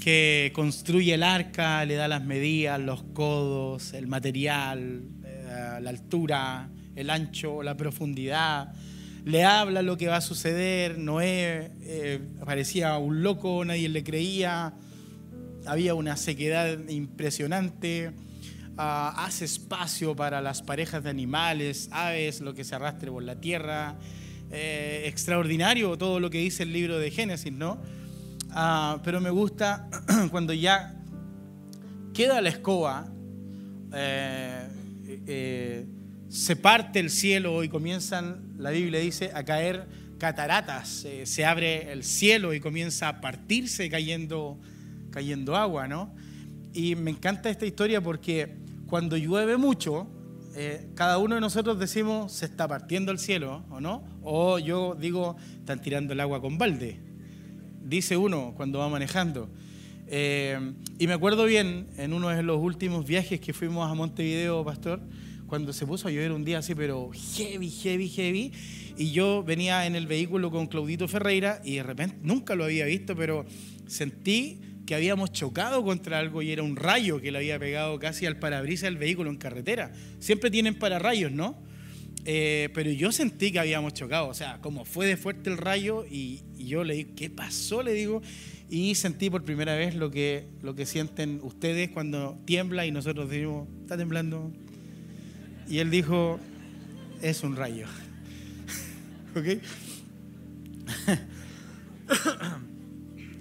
que 0.00 0.52
construye 0.54 1.14
el 1.14 1.24
arca, 1.24 1.84
le 1.84 1.94
da 1.94 2.06
las 2.06 2.22
medidas, 2.22 2.78
los 2.78 3.02
codos, 3.02 3.94
el 3.94 4.06
material, 4.06 5.02
eh, 5.24 5.78
la 5.80 5.90
altura, 5.90 6.70
el 6.94 7.10
ancho, 7.10 7.64
la 7.64 7.76
profundidad. 7.76 8.72
Le 9.24 9.44
habla 9.44 9.82
lo 9.82 9.96
que 9.96 10.06
va 10.06 10.16
a 10.16 10.20
suceder. 10.20 10.98
Noé 10.98 11.72
eh, 11.80 12.20
parecía 12.44 12.96
un 12.98 13.22
loco, 13.24 13.64
nadie 13.64 13.88
le 13.88 14.04
creía. 14.04 14.72
Había 15.68 15.94
una 15.94 16.16
sequedad 16.16 16.88
impresionante 16.88 18.12
Ah, 18.80 19.24
hace 19.24 19.44
espacio 19.44 20.14
para 20.14 20.40
las 20.40 20.62
parejas 20.62 21.02
de 21.02 21.10
animales, 21.10 21.88
aves, 21.90 22.40
lo 22.40 22.54
que 22.54 22.62
se 22.62 22.76
arrastre 22.76 23.10
por 23.10 23.24
la 23.24 23.34
tierra. 23.40 23.96
Eh, 24.52 25.02
extraordinario 25.06 25.98
todo 25.98 26.20
lo 26.20 26.30
que 26.30 26.38
dice 26.38 26.62
el 26.62 26.72
libro 26.72 26.96
de 27.00 27.10
Génesis, 27.10 27.52
¿no? 27.52 27.82
Ah, 28.50 29.00
pero 29.02 29.20
me 29.20 29.30
gusta 29.30 29.88
cuando 30.30 30.52
ya 30.52 30.94
queda 32.14 32.40
la 32.40 32.50
escoba, 32.50 33.08
eh, 33.92 34.68
eh, 35.26 35.86
se 36.28 36.54
parte 36.54 37.00
el 37.00 37.10
cielo 37.10 37.64
y 37.64 37.68
comienzan, 37.68 38.54
la 38.58 38.70
Biblia 38.70 39.00
dice, 39.00 39.32
a 39.34 39.44
caer 39.44 39.88
cataratas, 40.18 41.04
se 41.24 41.44
abre 41.44 41.90
el 41.90 42.04
cielo 42.04 42.54
y 42.54 42.60
comienza 42.60 43.08
a 43.08 43.20
partirse 43.20 43.90
cayendo, 43.90 44.56
cayendo 45.18 45.56
agua, 45.56 45.88
¿no? 45.88 46.14
Y 46.72 46.94
me 46.94 47.10
encanta 47.10 47.50
esta 47.50 47.66
historia 47.66 48.00
porque 48.00 48.54
cuando 48.86 49.16
llueve 49.16 49.56
mucho, 49.56 50.06
eh, 50.54 50.90
cada 50.94 51.18
uno 51.18 51.34
de 51.34 51.40
nosotros 51.40 51.76
decimos, 51.80 52.30
se 52.30 52.44
está 52.44 52.68
partiendo 52.68 53.10
el 53.10 53.18
cielo, 53.18 53.64
¿o 53.68 53.80
no? 53.80 54.04
O 54.22 54.60
yo 54.60 54.94
digo, 54.94 55.36
están 55.58 55.80
tirando 55.80 56.12
el 56.12 56.20
agua 56.20 56.40
con 56.40 56.56
balde. 56.56 57.00
Dice 57.82 58.16
uno 58.16 58.54
cuando 58.56 58.78
va 58.78 58.88
manejando. 58.88 59.50
Eh, 60.06 60.72
y 61.00 61.08
me 61.08 61.14
acuerdo 61.14 61.44
bien, 61.46 61.88
en 61.96 62.12
uno 62.12 62.28
de 62.28 62.44
los 62.44 62.62
últimos 62.62 63.04
viajes 63.04 63.40
que 63.40 63.52
fuimos 63.52 63.90
a 63.90 63.94
Montevideo, 63.94 64.64
pastor, 64.64 65.00
cuando 65.48 65.72
se 65.72 65.84
puso 65.84 66.06
a 66.06 66.12
llover 66.12 66.30
un 66.30 66.44
día 66.44 66.58
así, 66.58 66.76
pero 66.76 67.10
heavy, 67.34 67.70
heavy, 67.70 68.08
heavy. 68.08 68.52
Y 68.96 69.10
yo 69.10 69.42
venía 69.42 69.84
en 69.84 69.96
el 69.96 70.06
vehículo 70.06 70.52
con 70.52 70.68
Claudito 70.68 71.08
Ferreira 71.08 71.60
y 71.64 71.74
de 71.74 71.82
repente, 71.82 72.18
nunca 72.22 72.54
lo 72.54 72.62
había 72.62 72.84
visto, 72.84 73.16
pero 73.16 73.44
sentí 73.88 74.60
que 74.88 74.94
habíamos 74.94 75.32
chocado 75.32 75.84
contra 75.84 76.18
algo 76.18 76.40
y 76.40 76.50
era 76.50 76.62
un 76.62 76.74
rayo 76.74 77.20
que 77.20 77.30
le 77.30 77.36
había 77.36 77.58
pegado 77.58 77.98
casi 77.98 78.24
al 78.24 78.38
parabrisas 78.38 78.84
del 78.84 78.96
vehículo 78.96 79.28
en 79.28 79.36
carretera. 79.36 79.92
Siempre 80.18 80.50
tienen 80.50 80.78
pararrayos, 80.78 81.30
¿no? 81.30 81.58
Eh, 82.24 82.70
pero 82.72 82.90
yo 82.90 83.12
sentí 83.12 83.52
que 83.52 83.58
habíamos 83.58 83.92
chocado, 83.92 84.28
o 84.28 84.34
sea, 84.34 84.62
como 84.62 84.86
fue 84.86 85.04
de 85.04 85.18
fuerte 85.18 85.50
el 85.50 85.58
rayo 85.58 86.06
y, 86.10 86.40
yo 86.56 86.84
le 86.84 86.94
dije, 86.94 87.10
¿qué 87.14 87.28
pasó? 87.28 87.82
Le 87.82 87.92
digo, 87.92 88.22
y 88.70 88.94
sentí 88.94 89.28
por 89.28 89.44
primera 89.44 89.76
vez 89.76 89.94
lo 89.94 90.10
que, 90.10 90.46
lo 90.62 90.74
que 90.74 90.86
sienten 90.86 91.40
ustedes 91.42 91.90
cuando 91.90 92.40
tiembla 92.46 92.86
y 92.86 92.90
nosotros 92.90 93.28
decimos, 93.28 93.68
está 93.82 93.98
temblando. 93.98 94.50
Y 95.68 95.80
él 95.80 95.90
dijo, 95.90 96.40
es 97.20 97.42
un 97.42 97.56
rayo. 97.56 97.84
¿Ok? 99.36 99.60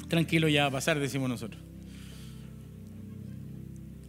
Tranquilo 0.08 0.48
ya 0.48 0.64
va 0.64 0.68
a 0.68 0.72
pasar, 0.72 1.00
decimos 1.00 1.30
nosotros. 1.30 1.62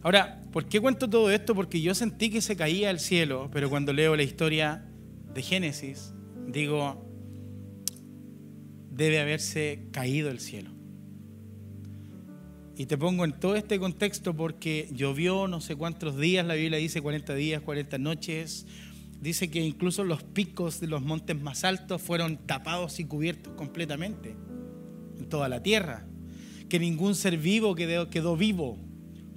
Ahora, 0.01 0.41
¿por 0.51 0.65
qué 0.65 0.79
cuento 0.79 1.09
todo 1.09 1.29
esto? 1.29 1.53
Porque 1.53 1.81
yo 1.81 1.93
sentí 1.93 2.29
que 2.29 2.41
se 2.41 2.55
caía 2.55 2.89
el 2.89 2.99
cielo, 2.99 3.49
pero 3.51 3.69
cuando 3.69 3.91
leo 3.91 4.15
la 4.15 4.23
historia 4.23 4.85
de 5.33 5.41
Génesis, 5.41 6.13
digo, 6.47 7.05
debe 8.91 9.19
haberse 9.19 9.87
caído 9.91 10.29
el 10.29 10.39
cielo. 10.39 10.71
Y 12.77 12.85
te 12.85 12.97
pongo 12.97 13.25
en 13.25 13.33
todo 13.33 13.57
este 13.57 13.77
contexto 13.77 14.33
porque 14.33 14.87
llovió 14.93 15.49
no 15.49 15.59
sé 15.59 15.75
cuántos 15.75 16.17
días, 16.17 16.45
la 16.45 16.53
Biblia 16.53 16.79
dice 16.79 17.01
40 17.01 17.35
días, 17.35 17.61
40 17.61 17.97
noches. 17.97 18.65
Dice 19.19 19.51
que 19.51 19.59
incluso 19.59 20.05
los 20.05 20.23
picos 20.23 20.79
de 20.79 20.87
los 20.87 21.01
montes 21.01 21.37
más 21.41 21.65
altos 21.65 22.01
fueron 22.01 22.37
tapados 22.37 23.01
y 23.01 23.03
cubiertos 23.03 23.53
completamente 23.55 24.37
en 24.47 24.48
toda 25.29 25.47
la 25.47 25.63
tierra, 25.63 26.05
que 26.67 26.79
ningún 26.79 27.15
ser 27.15 27.37
vivo 27.37 27.75
quedó, 27.75 28.35
vivo. 28.35 28.77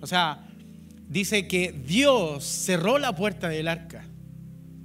O 0.01 0.07
sea, 0.07 0.49
dice 1.09 1.47
que 1.47 1.73
Dios 1.73 2.45
cerró 2.45 2.99
la 2.99 3.15
puerta 3.15 3.49
del 3.49 3.69
arca. 3.69 4.07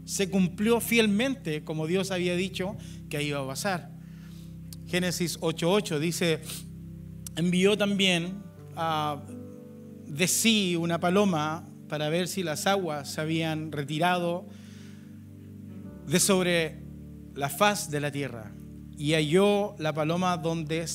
Se 0.06 0.30
cumplió 0.30 0.80
fielmente 0.80 1.64
como 1.64 1.88
Dios 1.88 2.12
había 2.12 2.36
dicho 2.36 2.78
que 3.10 3.24
iba 3.24 3.40
a 3.40 3.48
pasar. 3.48 3.92
Génesis 4.88 5.40
8:8 5.40 6.00
dice, 6.00 6.40
envió 7.36 7.78
también 7.78 8.44
de 10.08 10.28
sí 10.28 10.76
una 10.76 11.00
paloma 11.00 11.68
para 11.90 12.10
ver 12.10 12.28
si 12.28 12.44
las 12.44 12.68
aguas 12.68 13.10
se 13.10 13.22
habían 13.22 13.72
retirado 13.72 14.46
de 16.06 16.20
sobre 16.20 16.84
la 17.36 17.50
faz 17.50 17.90
de 17.92 18.00
la 18.00 18.12
tierra 18.12 18.57
y 18.98 19.14
halló 19.14 19.76
la 19.78 19.94
paloma 19.94 20.38
donde 20.38 20.86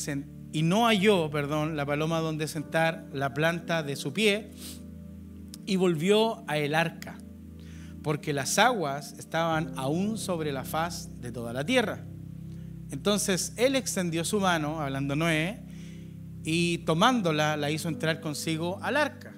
y 0.53 0.63
no 0.63 0.87
halló, 0.87 1.31
perdón, 1.31 1.77
la 1.77 1.87
paloma 1.87 2.19
donde 2.19 2.49
sentar 2.49 3.09
la 3.13 3.33
planta 3.33 3.83
de 3.83 3.97
su 3.97 4.13
pie 4.13 4.51
y 5.65 5.77
volvió 5.77 6.45
a 6.49 6.59
el 6.59 6.75
arca, 6.75 7.19
porque 8.03 8.33
las 8.33 8.59
aguas 8.59 9.15
estaban 9.19 9.73
aún 9.77 10.19
sobre 10.19 10.53
la 10.53 10.65
faz 10.65 11.21
de 11.21 11.33
toda 11.33 11.53
la 11.53 11.65
tierra. 11.65 12.05
Entonces 12.91 13.55
él 13.57 13.77
extendió 13.77 14.25
su 14.25 14.41
mano, 14.41 14.81
hablando 14.81 15.17
Noé, 15.17 15.63
y 16.45 16.79
tomándola 16.79 17.57
la 17.57 17.71
hizo 17.71 17.89
entrar 17.89 18.21
consigo 18.21 18.79
al 18.83 18.97
arca. 18.97 19.35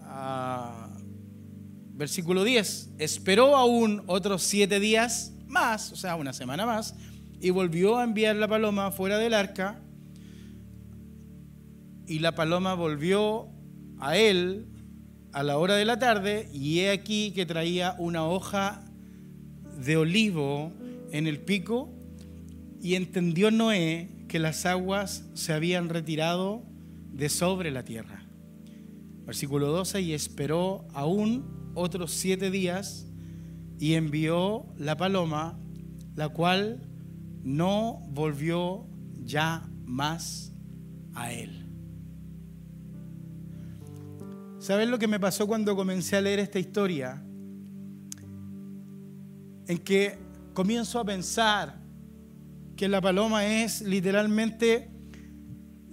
Ah, 0.00 0.96
versículo 1.92 2.44
10, 2.44 2.92
esperó 2.98 3.56
aún 3.56 4.04
otros 4.06 4.42
siete 4.42 4.80
días 4.80 5.33
más, 5.54 5.92
o 5.92 5.96
sea, 5.96 6.16
una 6.16 6.34
semana 6.34 6.66
más, 6.66 6.94
y 7.40 7.50
volvió 7.50 7.96
a 7.96 8.04
enviar 8.04 8.36
la 8.36 8.48
paloma 8.48 8.90
fuera 8.90 9.16
del 9.16 9.32
arca, 9.32 9.80
y 12.06 12.18
la 12.18 12.34
paloma 12.34 12.74
volvió 12.74 13.48
a 13.98 14.18
él 14.18 14.66
a 15.32 15.42
la 15.42 15.56
hora 15.56 15.76
de 15.76 15.84
la 15.84 15.98
tarde, 15.98 16.50
y 16.52 16.80
he 16.80 16.90
aquí 16.90 17.30
que 17.30 17.46
traía 17.46 17.94
una 17.98 18.26
hoja 18.26 18.84
de 19.78 19.96
olivo 19.96 20.72
en 21.12 21.26
el 21.26 21.38
pico, 21.38 21.90
y 22.82 22.96
entendió 22.96 23.50
Noé 23.50 24.10
que 24.28 24.38
las 24.38 24.66
aguas 24.66 25.24
se 25.34 25.52
habían 25.52 25.88
retirado 25.88 26.64
de 27.12 27.28
sobre 27.28 27.70
la 27.70 27.84
tierra. 27.84 28.26
Versículo 29.24 29.70
12, 29.70 30.02
y 30.02 30.12
esperó 30.12 30.86
aún 30.92 31.72
otros 31.74 32.10
siete 32.10 32.50
días 32.50 33.06
y 33.78 33.94
envió 33.94 34.66
la 34.76 34.96
paloma, 34.96 35.58
la 36.14 36.28
cual 36.28 36.80
no 37.42 38.00
volvió 38.10 38.86
ya 39.22 39.68
más 39.84 40.52
a 41.14 41.32
él. 41.32 41.64
¿Sabes 44.58 44.88
lo 44.88 44.98
que 44.98 45.08
me 45.08 45.20
pasó 45.20 45.46
cuando 45.46 45.76
comencé 45.76 46.16
a 46.16 46.22
leer 46.22 46.38
esta 46.38 46.58
historia? 46.58 47.22
En 49.66 49.78
que 49.78 50.18
comienzo 50.54 50.98
a 51.00 51.04
pensar 51.04 51.78
que 52.76 52.88
la 52.88 53.00
paloma 53.00 53.46
es 53.46 53.82
literalmente 53.82 54.90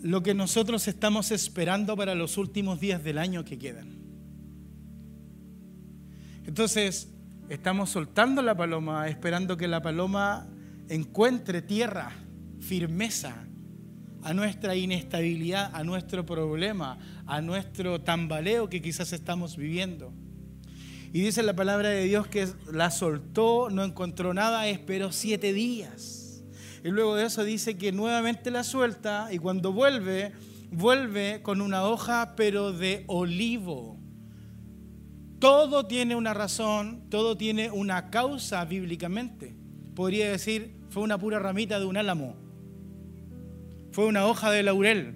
lo 0.01 0.23
que 0.23 0.33
nosotros 0.33 0.87
estamos 0.87 1.31
esperando 1.31 1.95
para 1.95 2.15
los 2.15 2.37
últimos 2.37 2.79
días 2.79 3.03
del 3.03 3.17
año 3.17 3.43
que 3.43 3.57
quedan. 3.57 4.01
Entonces, 6.45 7.09
estamos 7.51 7.89
soltando 7.89 8.41
la 8.41 8.55
paloma, 8.55 9.09
esperando 9.09 9.57
que 9.57 9.67
la 9.67 9.81
paloma 9.81 10.47
encuentre 10.87 11.61
tierra, 11.61 12.13
firmeza 12.61 13.45
a 14.23 14.33
nuestra 14.33 14.73
inestabilidad, 14.77 15.69
a 15.73 15.83
nuestro 15.83 16.25
problema, 16.25 16.97
a 17.25 17.41
nuestro 17.41 17.99
tambaleo 17.99 18.69
que 18.69 18.81
quizás 18.81 19.11
estamos 19.11 19.57
viviendo. 19.57 20.13
Y 21.11 21.23
dice 21.23 21.43
la 21.43 21.53
palabra 21.53 21.89
de 21.89 22.05
Dios 22.05 22.25
que 22.27 22.47
la 22.71 22.89
soltó, 22.89 23.69
no 23.69 23.83
encontró 23.83 24.33
nada, 24.33 24.67
esperó 24.67 25.11
siete 25.11 25.51
días. 25.51 26.45
Y 26.85 26.87
luego 26.87 27.15
de 27.15 27.25
eso 27.25 27.43
dice 27.43 27.77
que 27.77 27.91
nuevamente 27.91 28.49
la 28.49 28.63
suelta 28.63 29.27
y 29.29 29.39
cuando 29.39 29.73
vuelve, 29.73 30.31
vuelve 30.71 31.41
con 31.43 31.59
una 31.59 31.83
hoja 31.83 32.33
pero 32.37 32.71
de 32.71 33.03
olivo. 33.07 34.00
Todo 35.41 35.88
tiene 35.88 36.15
una 36.15 36.36
razón, 36.36 37.10
todo 37.10 37.36
tiene 37.36 37.71
una 37.71 38.12
causa 38.12 38.63
bíblicamente. 38.63 39.56
Podría 39.95 40.30
decir, 40.30 40.75
fue 40.89 41.01
una 41.01 41.17
pura 41.17 41.39
ramita 41.39 41.80
de 41.80 41.86
un 41.88 41.97
álamo, 41.97 42.36
fue 43.91 44.06
una 44.06 44.27
hoja 44.27 44.51
de 44.51 44.62
laurel, 44.62 45.15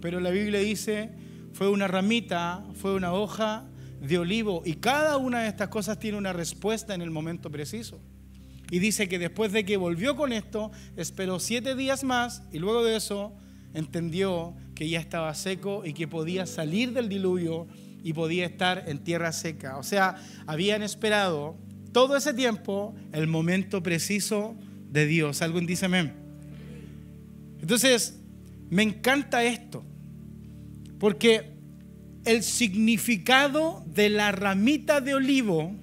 pero 0.00 0.18
la 0.18 0.30
Biblia 0.30 0.60
dice, 0.60 1.10
fue 1.52 1.68
una 1.68 1.88
ramita, 1.88 2.64
fue 2.72 2.94
una 2.94 3.12
hoja 3.12 3.68
de 4.00 4.16
olivo. 4.16 4.62
Y 4.64 4.76
cada 4.76 5.18
una 5.18 5.42
de 5.42 5.48
estas 5.48 5.68
cosas 5.68 5.98
tiene 5.98 6.16
una 6.16 6.32
respuesta 6.32 6.94
en 6.94 7.02
el 7.02 7.10
momento 7.10 7.50
preciso. 7.50 8.00
Y 8.70 8.78
dice 8.78 9.10
que 9.10 9.18
después 9.18 9.52
de 9.52 9.66
que 9.66 9.76
volvió 9.76 10.16
con 10.16 10.32
esto, 10.32 10.70
esperó 10.96 11.38
siete 11.38 11.76
días 11.76 12.02
más 12.02 12.42
y 12.50 12.60
luego 12.60 12.82
de 12.82 12.96
eso 12.96 13.36
entendió 13.74 14.56
que 14.74 14.88
ya 14.88 15.00
estaba 15.00 15.34
seco 15.34 15.84
y 15.84 15.92
que 15.92 16.08
podía 16.08 16.46
salir 16.46 16.94
del 16.94 17.10
diluvio 17.10 17.66
y 18.06 18.12
podía 18.12 18.46
estar 18.46 18.84
en 18.86 19.00
tierra 19.00 19.32
seca. 19.32 19.78
O 19.78 19.82
sea, 19.82 20.14
habían 20.46 20.84
esperado 20.84 21.56
todo 21.90 22.16
ese 22.16 22.32
tiempo 22.32 22.94
el 23.10 23.26
momento 23.26 23.82
preciso 23.82 24.54
de 24.92 25.06
Dios. 25.06 25.42
¿Alguien 25.42 25.66
dice 25.66 25.86
amén? 25.86 26.14
Entonces, 27.60 28.20
me 28.70 28.84
encanta 28.84 29.42
esto, 29.42 29.84
porque 31.00 31.56
el 32.24 32.44
significado 32.44 33.84
de 33.88 34.08
la 34.08 34.30
ramita 34.30 35.00
de 35.00 35.14
olivo 35.14 35.74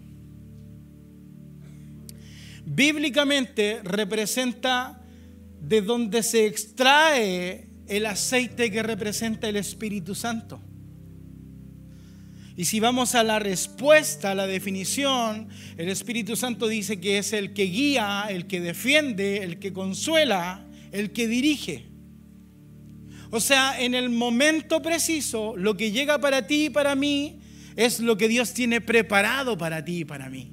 bíblicamente 2.65 3.81
representa 3.83 5.01
de 5.59 5.81
donde 5.81 6.23
se 6.23 6.45
extrae 6.45 7.67
el 7.89 8.05
aceite 8.05 8.71
que 8.71 8.81
representa 8.81 9.49
el 9.49 9.57
Espíritu 9.57 10.15
Santo. 10.15 10.61
Y 12.55 12.65
si 12.65 12.79
vamos 12.79 13.15
a 13.15 13.23
la 13.23 13.39
respuesta, 13.39 14.31
a 14.31 14.35
la 14.35 14.45
definición, 14.45 15.49
el 15.77 15.89
Espíritu 15.89 16.35
Santo 16.35 16.67
dice 16.67 16.99
que 16.99 17.17
es 17.17 17.33
el 17.33 17.53
que 17.53 17.63
guía, 17.63 18.25
el 18.29 18.45
que 18.45 18.61
defiende, 18.61 19.43
el 19.43 19.57
que 19.57 19.73
consuela, 19.73 20.67
el 20.91 21.11
que 21.11 21.27
dirige. 21.27 21.85
O 23.31 23.39
sea, 23.39 23.81
en 23.81 23.95
el 23.95 24.11
momento 24.11 24.83
preciso, 24.83 25.55
lo 25.57 25.75
que 25.75 25.91
llega 25.91 26.19
para 26.19 26.45
ti 26.45 26.65
y 26.65 26.69
para 26.69 26.93
mí 26.93 27.39
es 27.75 27.99
lo 27.99 28.17
que 28.17 28.27
Dios 28.27 28.53
tiene 28.53 28.81
preparado 28.81 29.57
para 29.57 29.83
ti 29.83 30.01
y 30.01 30.05
para 30.05 30.29
mí. 30.29 30.51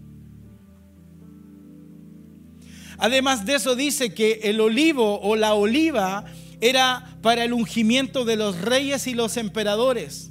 Además 2.97 3.45
de 3.45 3.57
eso 3.57 3.77
dice 3.77 4.15
que 4.15 4.41
el 4.45 4.61
olivo 4.61 5.21
o 5.21 5.37
la 5.37 5.53
oliva 5.53 6.25
era 6.63 7.19
para 7.21 7.45
el 7.45 7.53
ungimiento 7.53 8.25
de 8.25 8.37
los 8.37 8.61
reyes 8.61 9.07
y 9.07 9.15
los 9.15 9.37
emperadores. 9.37 10.30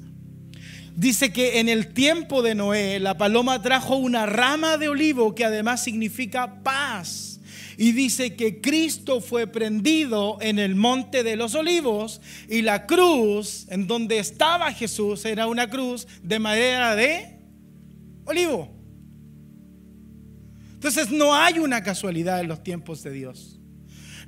Dice 0.99 1.31
que 1.31 1.61
en 1.61 1.69
el 1.69 1.93
tiempo 1.93 2.41
de 2.41 2.55
Noé 2.55 2.99
la 2.99 3.17
paloma 3.17 3.61
trajo 3.61 3.95
una 3.95 4.25
rama 4.25 4.75
de 4.75 4.89
olivo 4.89 5.33
que 5.33 5.45
además 5.45 5.81
significa 5.81 6.61
paz. 6.61 7.39
Y 7.77 7.93
dice 7.93 8.35
que 8.35 8.59
Cristo 8.59 9.21
fue 9.21 9.47
prendido 9.47 10.37
en 10.41 10.59
el 10.59 10.75
monte 10.75 11.23
de 11.23 11.37
los 11.37 11.55
olivos 11.55 12.19
y 12.49 12.63
la 12.63 12.85
cruz 12.85 13.65
en 13.69 13.87
donde 13.87 14.19
estaba 14.19 14.73
Jesús 14.73 15.23
era 15.23 15.47
una 15.47 15.69
cruz 15.69 16.05
de 16.21 16.37
madera 16.37 16.97
de 16.97 17.39
olivo. 18.25 18.69
Entonces 20.73 21.11
no 21.11 21.33
hay 21.33 21.59
una 21.59 21.81
casualidad 21.81 22.41
en 22.41 22.49
los 22.49 22.61
tiempos 22.61 23.03
de 23.03 23.11
Dios. 23.11 23.61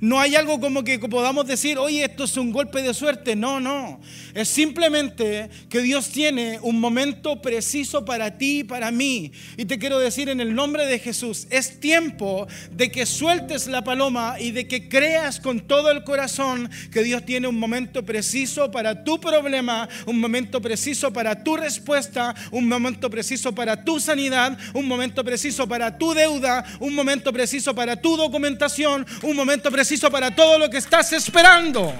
No 0.02 0.18
hay 0.18 0.34
algo 0.34 0.58
como 0.58 0.82
que 0.82 0.98
podamos 0.98 1.46
decir, 1.46 1.78
oye, 1.78 2.02
esto 2.02 2.24
es 2.24 2.36
un 2.36 2.50
golpe 2.50 2.82
de 2.82 2.92
suerte. 2.92 3.36
No, 3.36 3.60
no. 3.60 4.00
Es 4.34 4.48
simplemente 4.48 5.48
que 5.68 5.80
Dios 5.80 6.08
tiene 6.08 6.58
un 6.60 6.80
momento 6.80 7.40
preciso 7.40 8.04
para 8.04 8.36
ti 8.36 8.58
y 8.58 8.64
para 8.64 8.90
mí. 8.90 9.30
Y 9.56 9.64
te 9.64 9.78
quiero 9.78 10.00
decir 10.00 10.28
en 10.28 10.40
el 10.40 10.56
nombre 10.56 10.86
de 10.86 10.98
Jesús, 10.98 11.46
es 11.50 11.78
tiempo 11.78 12.48
de 12.72 12.90
que 12.90 13.06
sueltes 13.06 13.68
la 13.68 13.84
paloma 13.84 14.40
y 14.40 14.50
de 14.50 14.66
que 14.66 14.88
creas 14.88 15.38
con 15.38 15.60
todo 15.60 15.92
el 15.92 16.02
corazón 16.02 16.68
que 16.90 17.04
Dios 17.04 17.24
tiene 17.24 17.46
un 17.46 17.60
momento 17.60 18.04
preciso 18.04 18.72
para 18.72 19.04
tu 19.04 19.20
problema, 19.20 19.88
un 20.06 20.18
momento 20.18 20.60
preciso 20.60 21.12
para 21.12 21.44
tu 21.44 21.56
respuesta, 21.56 22.34
un 22.50 22.66
momento 22.66 23.08
preciso 23.08 23.54
para 23.54 23.84
tu 23.84 24.00
sanidad, 24.00 24.58
un 24.74 24.88
momento 24.88 25.22
preciso 25.22 25.68
para 25.68 25.96
tu 25.96 26.12
deuda, 26.12 26.64
un 26.80 26.92
momento 26.92 27.32
preciso 27.32 27.72
para 27.72 27.94
tu 27.94 28.16
documentación, 28.16 29.06
un 29.22 29.36
momento 29.36 29.70
preciso 29.70 29.91
para 30.00 30.34
todo 30.34 30.58
lo 30.58 30.70
que 30.70 30.78
estás 30.78 31.12
esperando. 31.12 31.94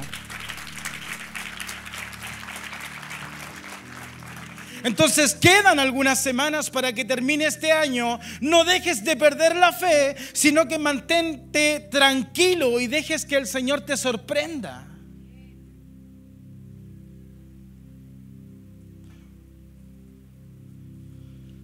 Entonces 4.85 5.35
quedan 5.35 5.78
algunas 5.78 6.20
semanas 6.20 6.70
para 6.70 6.92
que 6.92 7.05
termine 7.05 7.46
este 7.46 7.70
año. 7.70 8.18
No 8.40 8.64
dejes 8.64 9.05
de 9.05 9.16
perder 9.16 9.55
la 9.57 9.72
fe, 9.72 10.16
sino 10.33 10.66
que 10.66 10.78
mantente 10.78 11.88
tranquilo 11.90 12.81
y 12.81 12.88
dejes 12.88 13.24
que 13.24 13.37
el 13.37 13.46
Señor 13.46 13.83
te 13.83 13.96
sorprenda. 13.96 14.88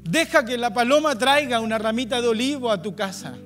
Deja 0.04 0.44
que 0.44 0.56
la 0.56 0.72
paloma 0.72 1.18
traiga 1.18 1.60
una 1.60 1.76
ramita 1.76 2.20
de 2.20 2.28
olivo 2.28 2.70
a 2.70 2.80
tu 2.80 2.94
casa. 2.94 3.36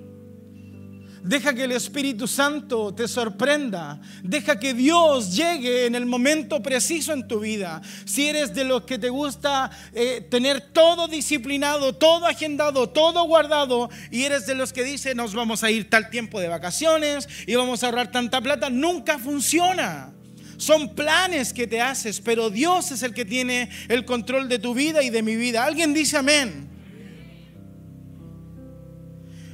Deja 1.23 1.55
que 1.55 1.65
el 1.65 1.73
Espíritu 1.73 2.27
Santo 2.27 2.93
te 2.93 3.07
sorprenda. 3.07 4.01
Deja 4.25 4.59
que 4.59 4.75
Dios 4.75 5.37
llegue 5.37 5.87
en 5.87 5.95
el 5.95 6.05
momento 6.05 6.61
preciso 6.61 7.13
en 7.13 7.29
tu 7.29 7.39
vida. 7.39 7.81
Si 8.05 8.27
eres 8.29 8.53
de 8.55 8.65
los 8.65 8.83
que 8.83 8.99
te 8.99 9.09
gusta 9.09 9.71
eh, 9.95 10.27
tener 10.29 10.61
todo 10.61 11.07
disciplinado, 11.07 11.95
todo 11.95 12.27
agendado, 12.27 12.89
todo 12.89 13.23
guardado, 13.25 13.89
y 14.11 14.25
eres 14.25 14.47
de 14.47 14.57
los 14.57 14.73
que 14.73 14.83
dicen 14.83 15.17
nos 15.17 15.33
vamos 15.33 15.63
a 15.63 15.71
ir 15.71 15.89
tal 15.89 16.11
tiempo 16.11 16.41
de 16.41 16.49
vacaciones 16.49 17.29
y 17.47 17.55
vamos 17.55 17.83
a 17.83 17.87
ahorrar 17.87 18.11
tanta 18.11 18.41
plata, 18.41 18.69
nunca 18.69 19.19
funciona. 19.21 20.13
Son 20.57 20.95
planes 20.95 21.53
que 21.53 21.69
te 21.69 21.81
haces, 21.81 22.21
pero 22.21 22.51
Dios 22.51 22.91
es 22.91 23.05
el 23.05 23.15
que 23.15 23.25
tiene 23.25 23.71
el 23.89 24.05
control 24.05 24.49
de 24.49 24.59
tu 24.59 24.75
vida 24.75 25.05
y 25.05 25.11
de 25.11 25.23
mi 25.23 25.37
vida. 25.37 25.65
¿Alguien 25.65 25.95
dice 25.95 26.17
amén? 26.17 26.72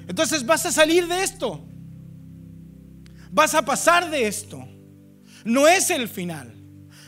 Entonces 0.09 0.45
vas 0.45 0.65
a 0.67 0.73
salir 0.73 1.07
de 1.07 1.23
esto. 1.23 1.63
Vas 3.31 3.55
a 3.55 3.63
pasar 3.63 4.11
de 4.11 4.27
esto. 4.27 4.67
No 5.45 5.69
es 5.69 5.91
el 5.91 6.09
final. 6.09 6.55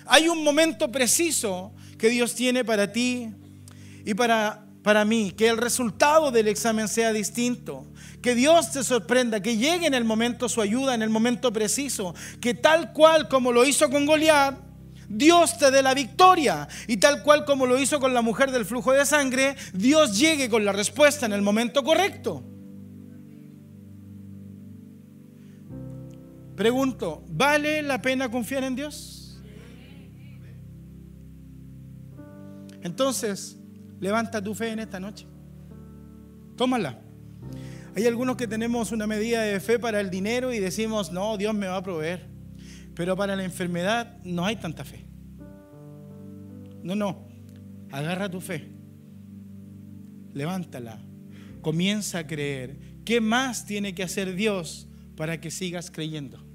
Hay 0.06 0.28
un 0.28 0.44
momento 0.44 0.92
preciso 0.92 1.72
que 1.98 2.10
Dios 2.10 2.34
tiene 2.34 2.64
para 2.64 2.92
ti 2.92 3.30
y 4.04 4.14
para, 4.14 4.66
para 4.82 5.04
mí. 5.06 5.32
Que 5.32 5.48
el 5.48 5.56
resultado 5.56 6.30
del 6.30 6.48
examen 6.48 6.88
sea 6.88 7.12
distinto. 7.12 7.90
Que 8.20 8.34
Dios 8.34 8.72
te 8.72 8.84
sorprenda, 8.84 9.40
que 9.40 9.56
llegue 9.56 9.86
en 9.86 9.94
el 9.94 10.04
momento 10.04 10.48
su 10.50 10.60
ayuda, 10.60 10.94
en 10.94 11.00
el 11.00 11.10
momento 11.10 11.52
preciso. 11.52 12.14
Que 12.38 12.52
tal 12.52 12.92
cual 12.92 13.28
como 13.28 13.50
lo 13.50 13.64
hizo 13.64 13.88
con 13.88 14.04
Goliat, 14.04 14.58
Dios 15.08 15.56
te 15.56 15.70
dé 15.70 15.82
la 15.82 15.94
victoria. 15.94 16.68
Y 16.86 16.98
tal 16.98 17.22
cual 17.22 17.46
como 17.46 17.64
lo 17.64 17.78
hizo 17.78 17.98
con 17.98 18.12
la 18.12 18.20
mujer 18.20 18.50
del 18.50 18.66
flujo 18.66 18.92
de 18.92 19.06
sangre, 19.06 19.56
Dios 19.72 20.18
llegue 20.18 20.50
con 20.50 20.66
la 20.66 20.72
respuesta 20.72 21.24
en 21.24 21.32
el 21.32 21.40
momento 21.40 21.82
correcto. 21.82 22.44
Pregunto, 26.61 27.25
¿vale 27.27 27.81
la 27.81 28.03
pena 28.03 28.31
confiar 28.31 28.64
en 28.64 28.77
Dios? 28.77 29.40
Entonces, 32.83 33.59
levanta 33.99 34.44
tu 34.44 34.55
fe 34.55 34.68
en 34.73 34.81
esta 34.81 35.01
noche. 35.01 35.27
Tómala. 36.59 37.01
Hay 37.96 38.07
algunos 38.07 38.37
que 38.37 38.46
tenemos 38.46 38.92
una 38.92 39.07
medida 39.07 39.40
de 39.40 39.59
fe 39.59 39.79
para 39.79 40.03
el 40.03 40.11
dinero 40.11 40.53
y 40.53 40.59
decimos, 40.59 41.11
no, 41.11 41.38
Dios 41.38 41.55
me 41.55 41.66
va 41.66 41.79
a 41.79 41.83
proveer. 41.83 42.29
Pero 42.94 43.16
para 43.16 43.37
la 43.37 43.44
enfermedad 43.44 44.18
no 44.23 44.44
hay 44.44 44.57
tanta 44.57 44.85
fe. 44.85 45.07
No, 46.83 46.94
no. 46.94 47.27
Agarra 47.90 48.31
tu 48.31 48.42
fe. 48.42 48.70
Levántala. 50.35 51.03
Comienza 51.62 52.18
a 52.18 52.27
creer. 52.27 53.01
¿Qué 53.07 53.23
más 53.23 53.64
tiene 53.64 53.94
que 53.94 54.03
hacer 54.03 54.35
Dios 54.35 54.90
para 55.16 55.40
que 55.40 55.51
sigas 55.51 55.90
creyendo? 55.90 56.49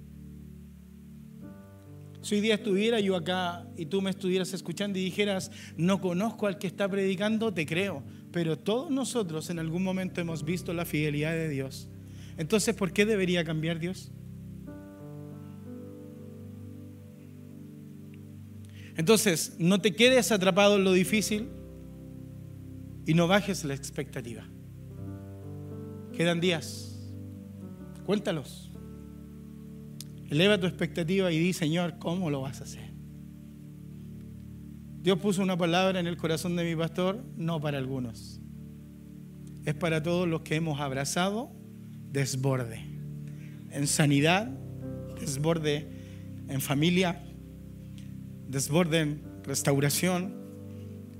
Si 2.25 2.33
hoy 2.33 2.41
día 2.41 2.55
estuviera 2.55 2.99
yo 2.99 3.15
acá 3.15 3.67
y 3.77 3.85
tú 3.85 4.01
me 4.01 4.09
estuvieras 4.09 4.51
escuchando 4.51 4.97
y 4.97 5.03
dijeras, 5.03 5.51
no 5.77 6.01
conozco 6.01 6.47
al 6.47 6.57
que 6.57 6.65
está 6.65 6.89
predicando, 6.89 7.53
te 7.53 7.67
creo. 7.67 8.01
Pero 8.31 8.57
todos 8.57 8.89
nosotros 8.89 9.51
en 9.51 9.59
algún 9.59 9.83
momento 9.83 10.21
hemos 10.21 10.43
visto 10.43 10.73
la 10.73 10.85
fidelidad 10.85 11.33
de 11.33 11.49
Dios. 11.49 11.87
Entonces, 12.37 12.73
¿por 12.73 12.93
qué 12.93 13.05
debería 13.05 13.43
cambiar 13.43 13.77
Dios? 13.77 14.11
Entonces, 18.97 19.57
no 19.59 19.79
te 19.79 19.93
quedes 19.93 20.31
atrapado 20.31 20.77
en 20.77 20.83
lo 20.83 20.93
difícil 20.93 21.49
y 23.05 23.13
no 23.13 23.27
bajes 23.27 23.63
la 23.65 23.75
expectativa. 23.75 24.49
Quedan 26.11 26.39
días. 26.41 27.07
Cuéntalos. 28.07 28.64
Eleva 30.29 30.59
tu 30.59 30.65
expectativa 30.65 31.31
y 31.31 31.39
di, 31.39 31.53
Señor, 31.53 31.97
¿cómo 31.99 32.29
lo 32.29 32.41
vas 32.41 32.61
a 32.61 32.63
hacer? 32.63 32.95
Dios 35.01 35.19
puso 35.19 35.43
una 35.43 35.55
palabra 35.55 35.99
en 35.99 36.07
el 36.07 36.17
corazón 36.17 36.55
de 36.55 36.63
mi 36.63 36.75
pastor, 36.75 37.23
no 37.37 37.61
para 37.61 37.77
algunos. 37.77 38.41
Es 39.63 39.75
para 39.75 40.01
todos 40.01 40.27
los 40.27 40.41
que 40.41 40.55
hemos 40.55 40.79
abrazado 40.79 41.51
desborde. 42.11 42.79
En 43.71 43.85
sanidad, 43.85 44.47
desborde 45.19 45.87
en 46.47 46.61
familia, 46.61 47.23
desborde 48.47 49.01
en 49.01 49.21
restauración, 49.43 50.33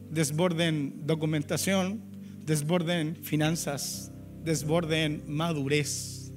desborde 0.10 0.68
en 0.68 1.06
documentación, 1.06 2.02
desborde 2.44 3.02
en 3.02 3.16
finanzas, 3.18 4.12
desborde 4.44 5.04
en 5.04 5.24
madurez, 5.28 6.32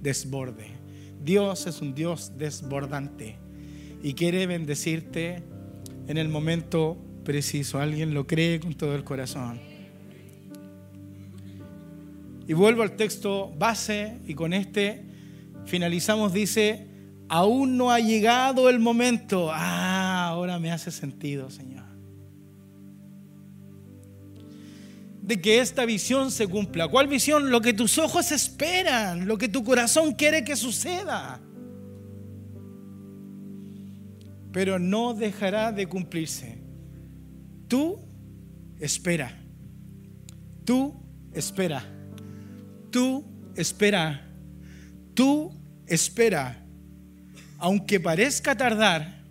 desborde. 0.00 0.77
Dios 1.22 1.66
es 1.66 1.80
un 1.80 1.94
Dios 1.94 2.32
desbordante 2.36 3.36
y 4.02 4.14
quiere 4.14 4.46
bendecirte 4.46 5.42
en 6.06 6.16
el 6.16 6.28
momento 6.28 6.96
preciso. 7.24 7.78
Alguien 7.78 8.14
lo 8.14 8.26
cree 8.26 8.60
con 8.60 8.74
todo 8.74 8.94
el 8.94 9.04
corazón. 9.04 9.60
Y 12.46 12.54
vuelvo 12.54 12.82
al 12.82 12.96
texto 12.96 13.52
base 13.58 14.18
y 14.26 14.34
con 14.34 14.54
este 14.54 15.04
finalizamos. 15.66 16.32
Dice, 16.32 16.86
aún 17.28 17.76
no 17.76 17.90
ha 17.90 18.00
llegado 18.00 18.70
el 18.70 18.78
momento. 18.78 19.50
Ah, 19.52 20.28
ahora 20.28 20.58
me 20.58 20.72
hace 20.72 20.90
sentido, 20.90 21.50
Señor. 21.50 21.84
De 25.28 25.42
que 25.42 25.60
esta 25.60 25.84
visión 25.84 26.30
se 26.30 26.46
cumpla. 26.46 26.88
¿Cuál 26.88 27.06
visión? 27.06 27.50
Lo 27.50 27.60
que 27.60 27.74
tus 27.74 27.98
ojos 27.98 28.32
esperan, 28.32 29.28
lo 29.28 29.36
que 29.36 29.50
tu 29.50 29.62
corazón 29.62 30.14
quiere 30.14 30.42
que 30.42 30.56
suceda. 30.56 31.38
Pero 34.50 34.78
no 34.78 35.12
dejará 35.12 35.70
de 35.70 35.86
cumplirse. 35.86 36.62
Tú 37.68 38.00
espera. 38.80 39.38
Tú 40.64 40.94
espera. 41.34 41.84
Tú 42.90 43.22
espera. 43.54 44.26
Tú 45.12 45.52
espera. 45.86 46.64
Aunque 47.58 48.00
parezca 48.00 48.56
tardar, 48.56 49.24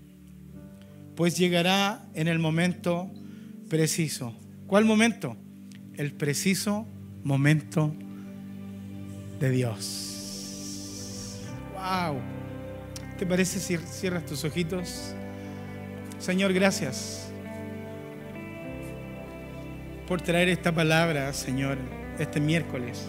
pues 1.16 1.40
llegará 1.40 2.06
en 2.14 2.28
el 2.28 2.38
momento 2.38 3.10
preciso. 3.68 4.36
¿Cuál 4.68 4.86
momento? 4.86 5.38
El 5.98 6.14
preciso 6.14 6.86
momento 7.24 7.92
de 9.40 9.50
Dios. 9.50 11.42
¡Wow! 11.74 12.20
¿Te 13.18 13.26
parece 13.26 13.60
si 13.60 13.78
cierras 13.78 14.24
tus 14.28 14.44
ojitos? 14.44 15.16
Señor, 16.20 16.54
gracias 16.54 17.32
por 20.08 20.22
traer 20.22 20.50
esta 20.50 20.72
palabra, 20.72 21.34
Señor, 21.34 21.80
este 22.20 22.40
miércoles. 22.40 23.04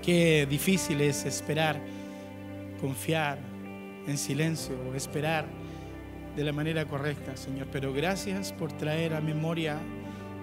Qué 0.00 0.46
difícil 0.48 1.00
es 1.00 1.24
esperar, 1.24 1.80
confiar 2.80 3.38
en 4.06 4.16
silencio, 4.16 4.94
esperar 4.94 5.46
de 6.36 6.44
la 6.44 6.52
manera 6.52 6.84
correcta, 6.84 7.36
Señor. 7.36 7.66
Pero 7.72 7.92
gracias 7.92 8.52
por 8.52 8.70
traer 8.72 9.14
a 9.14 9.20
memoria 9.20 9.76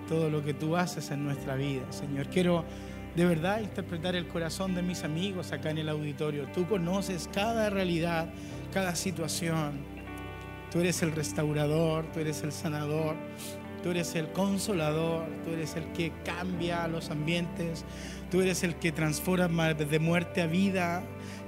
todo 0.08 0.30
lo 0.30 0.44
que 0.44 0.54
tú 0.54 0.76
haces 0.76 1.12
en 1.12 1.24
nuestra 1.24 1.56
vida, 1.56 1.92
Señor. 1.92 2.28
Quiero 2.28 2.66
de 3.16 3.26
verdad 3.26 3.62
interpretar 3.62 4.16
el 4.16 4.28
corazón 4.28 4.76
de 4.76 4.84
mis 4.84 5.04
amigos 5.04 5.52
acá 5.52 5.72
en 5.72 5.80
el 5.80 5.90
auditorio. 5.90 6.48
Tú 6.54 6.68
conoces 6.68 7.30
cada 7.34 7.70
realidad, 7.70 8.30
cada 8.72 8.96
situación. 8.96 9.80
Tú 10.72 10.80
eres 10.80 11.02
el 11.02 11.12
restaurador, 11.12 12.06
tú 12.12 12.20
eres 12.20 12.44
el 12.44 12.52
sanador, 12.52 13.16
tú 13.82 13.90
eres 13.90 14.14
el 14.16 14.32
consolador, 14.34 15.26
tú 15.44 15.52
eres 15.52 15.76
el 15.76 15.92
que 15.94 16.12
cambia 16.24 16.88
los 16.88 17.10
ambientes, 17.10 17.86
tú 18.30 18.42
eres 18.42 18.64
el 18.64 18.76
que 18.76 18.92
transforma 18.92 19.74
de 19.74 20.00
muerte 20.00 20.42
a 20.42 20.48
vida. 20.48 21.04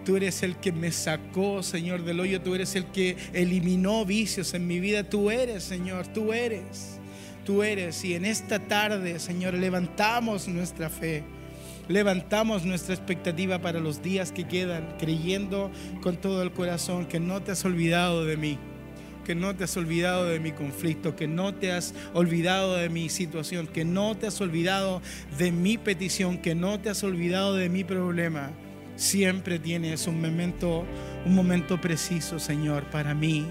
Tú 0.05 0.15
eres 0.15 0.41
el 0.41 0.55
que 0.55 0.71
me 0.71 0.91
sacó, 0.91 1.61
Señor, 1.61 2.03
del 2.03 2.19
hoyo. 2.19 2.41
Tú 2.41 2.55
eres 2.55 2.75
el 2.75 2.85
que 2.85 3.15
eliminó 3.33 4.05
vicios 4.05 4.53
en 4.53 4.65
mi 4.65 4.79
vida. 4.79 5.03
Tú 5.03 5.29
eres, 5.29 5.63
Señor, 5.63 6.07
tú 6.07 6.33
eres. 6.33 6.98
Tú 7.49 7.63
eres. 7.63 8.05
Y 8.05 8.13
en 8.13 8.25
esta 8.25 8.59
tarde, 8.59 9.17
Señor, 9.17 9.55
levantamos 9.55 10.47
nuestra 10.47 10.87
fe 10.87 11.23
levantamos 11.87 12.63
nuestra 12.63 12.93
expectativa 12.93 13.57
para 13.57 13.79
los 13.79 14.03
días 14.03 14.31
que 14.31 14.43
quedan, 14.47 14.87
creyendo 14.99 15.71
con 16.03 16.17
todo 16.17 16.43
el 16.43 16.51
corazón 16.51 17.07
que 17.07 17.19
no 17.19 17.41
te 17.41 17.53
has 17.53 17.65
olvidado 17.65 18.23
de 18.23 18.37
mí, 18.37 18.59
que 19.25 19.33
no 19.33 19.55
te 19.55 19.63
has 19.63 19.75
olvidado 19.77 20.25
de 20.25 20.39
mi 20.39 20.51
conflicto, 20.51 21.15
que 21.15 21.27
no 21.27 21.55
te 21.55 21.71
has 21.71 21.95
olvidado 22.13 22.75
de 22.75 22.89
mi 22.89 23.09
situación, 23.09 23.65
que 23.65 23.83
no 23.83 24.15
te 24.15 24.27
has 24.27 24.39
olvidado 24.41 25.01
de 25.39 25.51
mi 25.51 25.79
petición, 25.79 26.37
que 26.37 26.53
no 26.53 26.79
te 26.79 26.91
has 26.91 27.03
olvidado 27.03 27.55
de 27.55 27.69
mi 27.69 27.83
problema. 27.83 28.51
Siempre 28.95 29.57
tienes 29.57 30.05
un 30.05 30.21
momento, 30.21 30.85
un 31.25 31.33
momento 31.33 31.81
preciso, 31.81 32.37
Señor, 32.37 32.83
para 32.91 33.15
mí. 33.15 33.47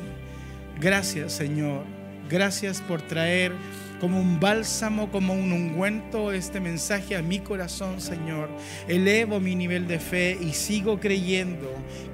Gracias, 0.81 1.33
Señor. 1.33 1.99
Gracias 2.31 2.83
por 2.83 3.01
traer 3.01 3.53
como 4.01 4.21
un 4.21 4.39
bálsamo, 4.39 5.11
como 5.11 5.35
un 5.35 5.53
ungüento 5.53 6.33
este 6.33 6.61
mensaje 6.61 7.17
a 7.17 7.23
mi 7.23 7.41
corazón, 7.41 8.01
Señor. 8.01 8.49
Elevo 8.87 9.41
mi 9.41 9.55
nivel 9.55 9.87
de 9.89 9.99
fe 9.99 10.39
y 10.41 10.53
sigo 10.53 11.01
creyendo 11.01 11.69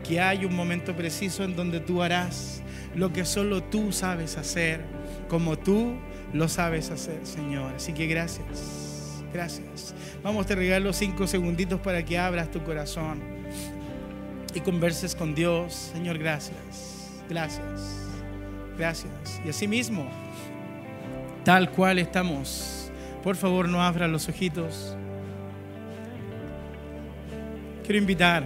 que 0.07 0.21
hay 0.21 0.45
un 0.45 0.55
momento 0.55 0.95
preciso 0.97 1.45
en 1.45 1.57
donde 1.57 1.81
tú 1.81 2.03
harás 2.03 2.63
lo 2.95 3.13
que 3.13 3.25
solo 3.25 3.63
tú 3.63 3.93
sabes 3.93 4.37
hacer, 4.37 4.81
como 5.29 5.59
tú 5.59 5.95
lo 6.33 6.49
sabes 6.49 6.91
hacer, 6.91 7.21
Señor. 7.25 7.75
Así 7.75 7.93
que 7.93 8.07
gracias, 8.07 9.23
gracias. 9.33 9.95
Vamos, 10.23 10.47
te 10.47 10.55
regalo 10.55 10.93
cinco 10.93 11.27
segunditos 11.27 11.81
para 11.81 12.05
que 12.05 12.19
abras 12.19 12.51
tu 12.51 12.63
corazón 12.63 13.21
y 14.55 14.61
converses 14.61 15.15
con 15.15 15.35
Dios. 15.35 15.91
Señor, 15.93 16.19
gracias, 16.19 17.11
gracias, 17.29 18.09
gracias. 18.79 19.41
Y 19.45 19.51
así 19.51 19.69
mismo 19.69 20.24
tal 21.45 21.71
cual 21.71 21.99
estamos. 21.99 22.91
Por 23.23 23.37
favor, 23.37 23.69
no 23.69 23.83
abra 23.83 24.09
los 24.09 24.29
ojitos. 24.29 24.97
Quiero 27.85 27.99
invitar 27.99 28.45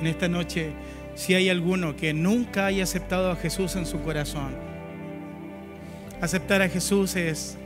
en 0.00 0.06
esta 0.06 0.28
noche, 0.28 0.72
si 1.14 1.34
hay 1.34 1.50
alguno 1.50 1.94
que 1.94 2.14
nunca 2.14 2.66
haya 2.66 2.84
aceptado 2.84 3.30
a 3.30 3.36
Jesús 3.36 3.76
en 3.76 3.86
su 3.86 4.00
corazón. 4.00 4.54
Aceptar 6.20 6.62
a 6.62 6.68
Jesús 6.68 7.16
es 7.16 7.58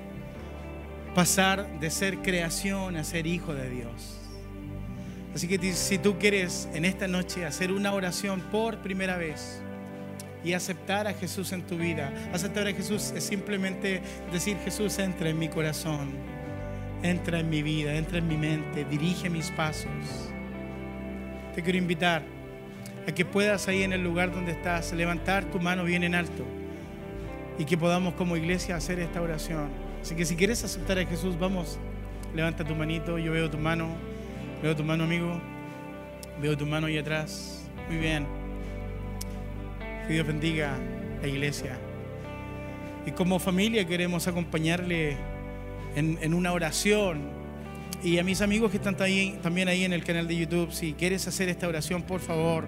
pasar 1.14 1.80
de 1.80 1.90
ser 1.90 2.18
creación 2.18 2.96
a 2.96 3.04
ser 3.04 3.26
hijo 3.26 3.54
de 3.54 3.70
Dios. 3.70 4.18
Así 5.34 5.46
que 5.48 5.72
si 5.72 5.98
tú 5.98 6.18
quieres 6.18 6.68
en 6.74 6.84
esta 6.84 7.06
noche 7.06 7.44
hacer 7.44 7.70
una 7.70 7.92
oración 7.92 8.40
por 8.50 8.78
primera 8.78 9.16
vez, 9.16 9.62
y 10.46 10.54
aceptar 10.54 11.08
a 11.08 11.12
Jesús 11.12 11.50
en 11.50 11.62
tu 11.62 11.76
vida. 11.76 12.12
Aceptar 12.32 12.68
a 12.68 12.72
Jesús 12.72 13.12
es 13.16 13.24
simplemente 13.24 14.00
decir, 14.32 14.56
Jesús, 14.58 14.96
entra 15.00 15.28
en 15.28 15.40
mi 15.40 15.48
corazón, 15.48 16.10
entra 17.02 17.40
en 17.40 17.50
mi 17.50 17.62
vida, 17.62 17.96
entra 17.96 18.18
en 18.18 18.28
mi 18.28 18.36
mente, 18.36 18.84
dirige 18.84 19.28
mis 19.28 19.50
pasos. 19.50 19.90
Te 21.52 21.62
quiero 21.62 21.78
invitar 21.78 22.22
a 23.08 23.12
que 23.12 23.24
puedas 23.24 23.66
ahí 23.66 23.82
en 23.82 23.92
el 23.92 24.04
lugar 24.04 24.32
donde 24.32 24.52
estás 24.52 24.92
levantar 24.92 25.44
tu 25.46 25.58
mano 25.58 25.82
bien 25.82 26.04
en 26.04 26.14
alto 26.14 26.44
y 27.58 27.64
que 27.64 27.76
podamos 27.76 28.14
como 28.14 28.36
iglesia 28.36 28.76
hacer 28.76 29.00
esta 29.00 29.20
oración. 29.20 29.68
Así 30.00 30.14
que 30.14 30.24
si 30.24 30.36
quieres 30.36 30.62
aceptar 30.62 30.96
a 31.00 31.06
Jesús, 31.06 31.36
vamos, 31.36 31.76
levanta 32.36 32.62
tu 32.62 32.76
manito, 32.76 33.18
yo 33.18 33.32
veo 33.32 33.50
tu 33.50 33.58
mano, 33.58 33.88
veo 34.62 34.76
tu 34.76 34.84
mano 34.84 35.02
amigo, 35.02 35.40
veo 36.40 36.56
tu 36.56 36.66
mano 36.66 36.86
ahí 36.86 36.98
atrás. 36.98 37.68
Muy 37.88 37.98
bien. 37.98 38.45
Que 40.06 40.14
Dios 40.14 40.26
bendiga 40.26 40.76
la 41.20 41.28
iglesia. 41.28 41.76
Y 43.06 43.10
como 43.12 43.38
familia 43.38 43.86
queremos 43.86 44.28
acompañarle 44.28 45.16
en, 45.96 46.34
una 46.34 46.52
oración. 46.52 47.34
Y 48.02 48.18
a 48.18 48.24
mis 48.24 48.40
amigos 48.40 48.70
que 48.70 48.76
están 48.76 48.96
también 48.96 49.68
ahí 49.68 49.84
en 49.84 49.92
el 49.92 50.04
canal 50.04 50.28
de 50.28 50.36
YouTube, 50.36 50.70
si 50.72 50.92
quieres 50.92 51.26
hacer 51.26 51.48
esta 51.48 51.66
oración, 51.66 52.02
por 52.02 52.20
favor, 52.20 52.66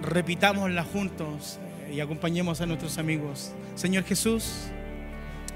repitámosla 0.00 0.84
juntos 0.84 1.58
y 1.92 2.00
acompañemos 2.00 2.60
a 2.60 2.66
nuestros 2.66 2.96
amigos. 2.96 3.52
Señor 3.74 4.04
Jesús, 4.04 4.68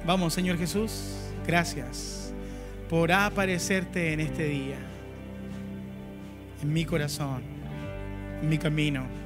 vamos, 0.05 0.35
Señor 0.35 0.59
Jesús, 0.59 1.15
gracias 1.47 2.35
por 2.91 3.13
aparecerte 3.13 4.13
en 4.13 4.21
este 4.21 4.45
día, 4.45 4.79
en 6.63 6.73
mi 6.73 6.85
corazón, 6.85 7.43
en 8.43 8.49
mi 8.49 8.59
camino. 8.59 9.24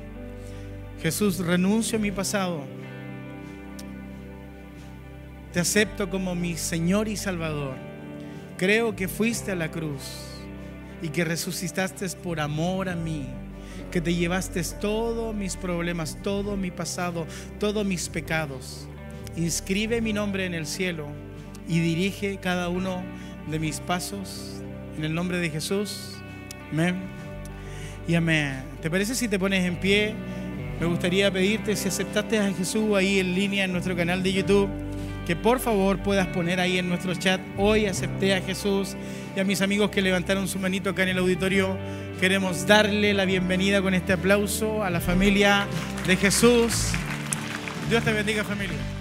Jesús, 1.03 1.39
renuncio 1.39 1.99
a 1.99 2.01
mi 2.01 2.11
pasado. 2.11 2.65
Te 5.53 5.61
acepto 5.61 6.11
como 6.11 6.35
mi 6.35 6.57
Señor 6.57 7.09
y 7.09 7.17
Salvador. 7.17 7.77
Creo 8.57 8.97
que 8.97 9.07
fuiste 9.07 9.53
a 9.53 9.55
la 9.55 9.71
cruz 9.71 10.03
y 11.01 11.09
que 11.09 11.25
resucitaste 11.25 12.09
por 12.23 12.41
amor 12.41 12.89
a 12.89 12.97
mí, 12.97 13.27
que 13.93 14.01
te 14.01 14.15
llevaste 14.15 14.63
todos 14.81 15.35
mis 15.35 15.57
problemas, 15.57 16.19
todo 16.23 16.57
mi 16.57 16.73
pasado, 16.73 17.27
todos 17.61 17.87
mis 17.87 18.09
pecados. 18.09 18.89
Inscribe 19.37 20.01
mi 20.01 20.13
nombre 20.13 20.47
en 20.47 20.55
el 20.55 20.67
cielo 20.67 21.07
y 21.69 21.79
dirige 21.79 22.39
cada 22.39 22.69
uno 22.69 23.03
de 23.49 23.61
mis 23.61 23.79
pasos 23.79 24.61
en 24.97 25.05
el 25.05 25.15
nombre 25.15 25.39
de 25.39 25.49
Jesús. 25.49 26.15
Amén. 26.73 26.97
Y 28.09 28.17
amén. 28.17 28.65
¿Te 28.83 28.91
parece 28.91 29.15
si 29.15 29.29
te 29.29 29.39
pones 29.39 29.65
en 29.65 29.77
pie? 29.77 30.15
Me 30.81 30.87
gustaría 30.87 31.31
pedirte 31.31 31.75
si 31.77 31.89
aceptaste 31.89 32.39
a 32.39 32.53
Jesús 32.53 32.97
ahí 32.97 33.19
en 33.19 33.35
línea 33.35 33.65
en 33.65 33.73
nuestro 33.73 33.97
canal 33.97 34.23
de 34.23 34.33
YouTube, 34.33 34.69
que 35.27 35.37
por 35.37 35.61
favor 35.61 35.99
puedas 36.03 36.27
poner 36.29 36.61
ahí 36.61 36.79
en 36.79 36.89
nuestro 36.89 37.15
chat, 37.15 37.41
hoy 37.57 37.87
acepté 37.87 38.35
a 38.35 38.41
Jesús 38.41 38.97
y 39.37 39.41
a 39.41 39.45
mis 39.45 39.61
amigos 39.61 39.91
que 39.91 40.01
levantaron 40.01 40.49
su 40.49 40.59
manito 40.59 40.91
acá 40.91 41.03
en 41.03 41.11
el 41.11 41.19
auditorio, 41.19 41.77
queremos 42.21 42.67
darle 42.67 43.13
la 43.13 43.25
bienvenida 43.25 43.83
con 43.83 43.95
este 43.95 44.13
aplauso 44.13 44.83
a 44.83 44.91
la 44.91 45.01
familia 45.01 45.67
de 46.07 46.17
Jesús. 46.17 46.91
Dios 47.91 48.05
te 48.05 48.13
bendiga 48.13 48.45
familia. 48.45 48.98